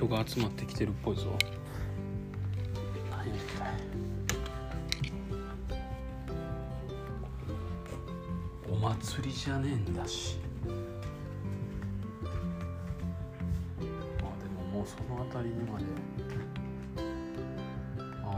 [0.00, 1.36] 人が集まってきてるっぽいぞ。
[3.10, 3.70] 何や一体
[8.80, 10.38] 祭りじゃねえんだし。
[10.62, 10.68] あ
[14.42, 15.84] でももうその辺りにまで。
[18.24, 18.32] ああ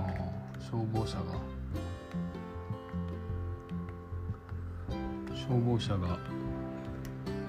[0.58, 1.24] 消防車が。
[5.32, 6.18] 消防車が。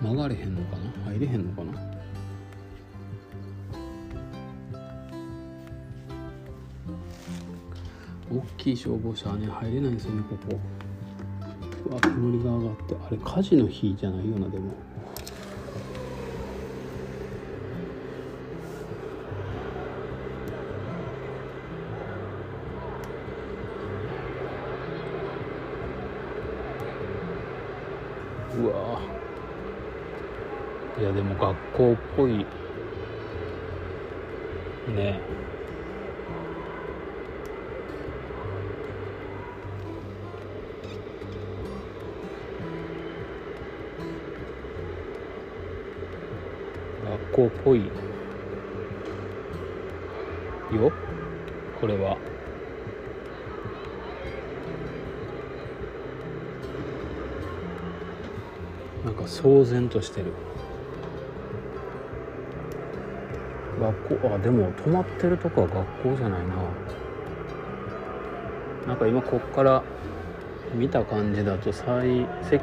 [0.03, 1.13] 曲がれへんのかな？
[1.13, 2.02] 入れへんのかな？
[8.33, 10.59] 大きい消防車はね入れないんですよねここ。
[11.85, 12.95] うわ煙が上がって。
[12.95, 14.73] あれ火事の日じゃないよなでも。
[28.55, 28.99] うわ。
[30.99, 32.45] いやでも学校っぽい。
[34.95, 35.19] ね。
[47.33, 47.85] 校っぽいよ。
[51.81, 52.17] これは。
[59.03, 60.27] なんか騒然としてる。
[63.81, 66.55] 学校あでも泊まってるとこは学校じゃないな。
[68.87, 69.83] なんか今こっから
[70.73, 72.59] 見た感じだと最セ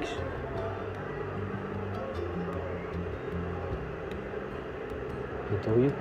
[5.71, 5.97] どういうこ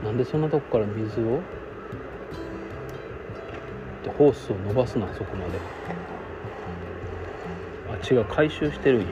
[0.00, 0.06] と？
[0.06, 1.40] なんでそんなとこから水を？
[4.04, 5.58] でホースを伸ばすなそこまで。
[7.90, 9.06] あ違う回収してるんや。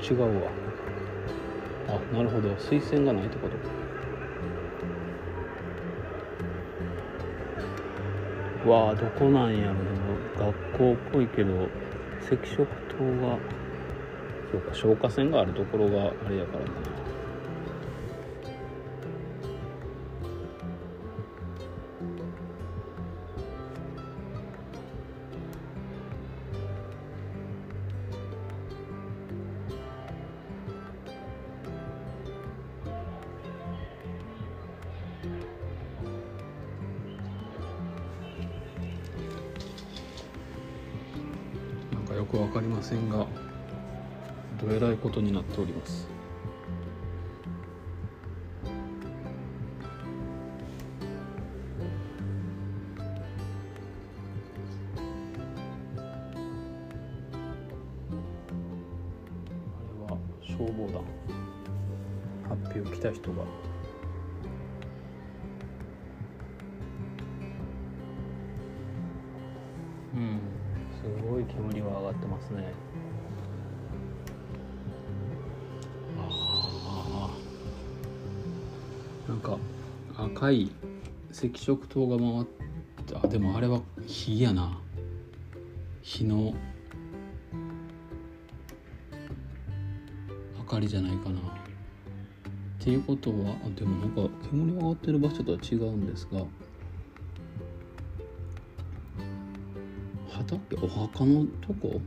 [0.00, 0.28] 違うわ。
[1.88, 2.56] あなるほど。
[2.56, 3.48] 水栓がないってこ
[8.64, 8.70] と？
[8.70, 9.74] わあどこなんやろ。
[9.74, 11.66] でも学校っぽいけど
[12.30, 12.64] 赤色
[12.96, 13.36] 灯が。
[14.50, 15.88] そうか消火栓があるところ
[16.20, 17.19] があれやからかな。
[45.10, 46.06] ことになっております。
[48.64, 48.68] あ
[60.08, 61.02] れは消防団。
[62.48, 63.42] 発表来た人が。
[70.14, 70.40] うん。
[71.02, 72.89] すごい煙が上がってますね。
[79.40, 79.58] なん。
[79.58, 79.58] か
[80.16, 80.70] 赤い
[81.30, 82.44] 赤色灯が回っ
[83.06, 84.78] てあでもあれは火やな。
[86.02, 86.54] 火の
[90.58, 91.38] 明かりじゃないかな。
[91.38, 91.42] っ
[92.82, 96.40] ていうことはあでもなんか煙が上がってる場所とは違うんですが
[100.30, 102.00] 畑お墓のとこ？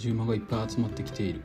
[0.00, 1.42] ジウマがいっぱい集まってきている。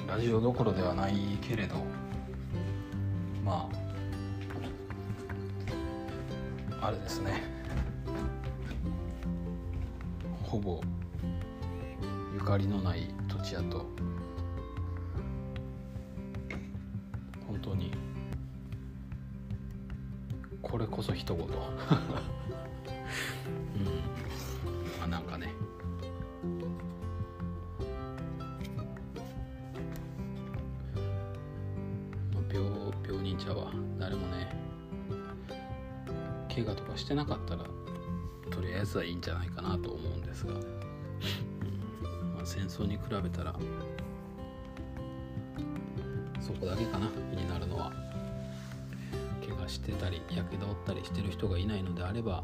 [0.00, 0.06] うん。
[0.06, 1.74] ラジオどころではないけれど
[3.44, 3.68] ま
[6.80, 7.45] ああれですね。
[43.08, 43.54] 比べたら。
[46.40, 47.92] そこだけかな気になるのは。
[49.46, 52.42] 怪我してたりやけどったりしてる人がいないのであれば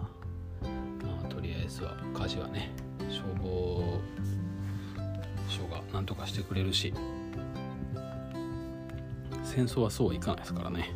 [0.62, 2.70] まあとりあえずは火事はね
[3.08, 4.00] 消防
[5.48, 6.94] 署が何とかしてくれるし
[9.44, 10.94] 戦争はそうはいかないですからね、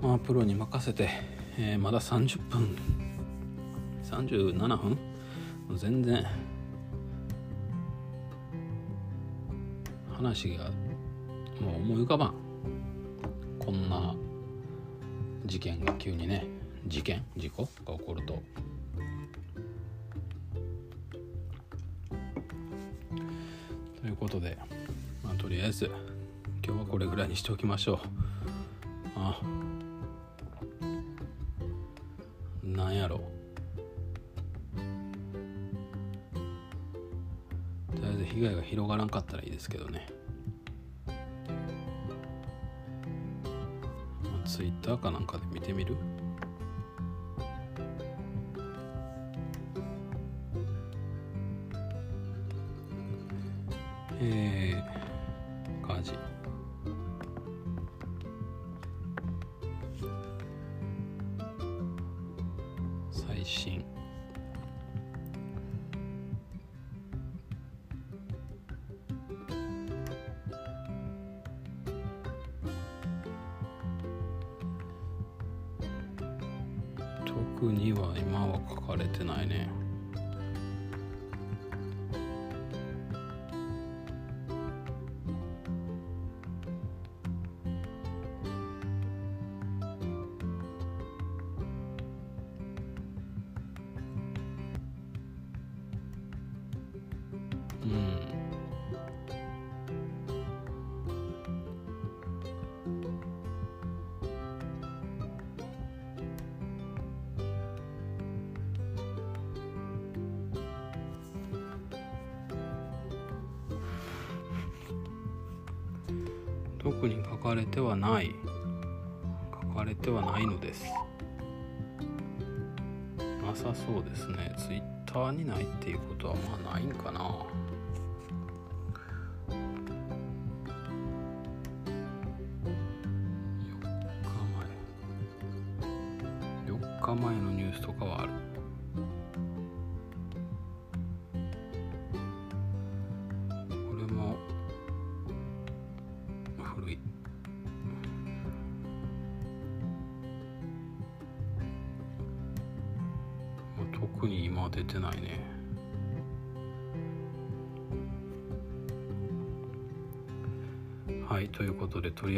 [0.00, 1.10] まあプロに任せて、
[1.58, 2.74] えー、まだ30分
[4.12, 4.98] 37分
[5.76, 6.26] 全然
[10.10, 10.70] 話が
[11.60, 12.34] もう思い浮かばん。
[13.58, 14.14] こんな
[15.46, 16.44] 事件が急にね
[16.86, 18.42] 事件事故が起こると。
[24.00, 24.58] ということで、
[25.24, 25.90] まあ、とりあえず
[26.64, 27.98] 今日はこれぐらいにしておきましょう。
[29.16, 29.40] あ
[32.62, 33.16] なんやろ。
[33.16, 33.41] と
[38.42, 40.08] 被害が広がらんかったらいいですけどね
[44.44, 45.94] ツイッターかなんかで見てみる？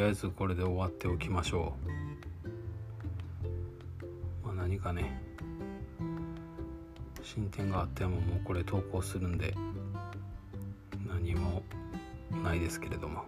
[0.05, 1.75] あえずこれで終わっておきましょ
[4.43, 5.21] う、まあ、何かね
[7.23, 9.55] 進展があってももうこれ投稿するんで
[11.09, 11.63] 何も
[12.43, 13.25] ないですけれども。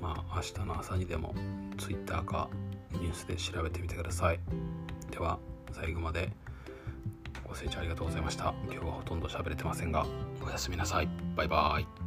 [0.00, 1.34] まあ明日の朝にでも
[1.78, 2.50] Twitter か
[2.92, 4.40] ニュースで調べてみてください。
[5.10, 5.38] では
[5.72, 6.30] 最後まで
[7.42, 8.54] ご清聴ありがとうございました。
[8.70, 10.06] 今日はほとんど喋れてませんが
[10.46, 11.08] おやすみなさい。
[11.34, 12.03] バイバイ。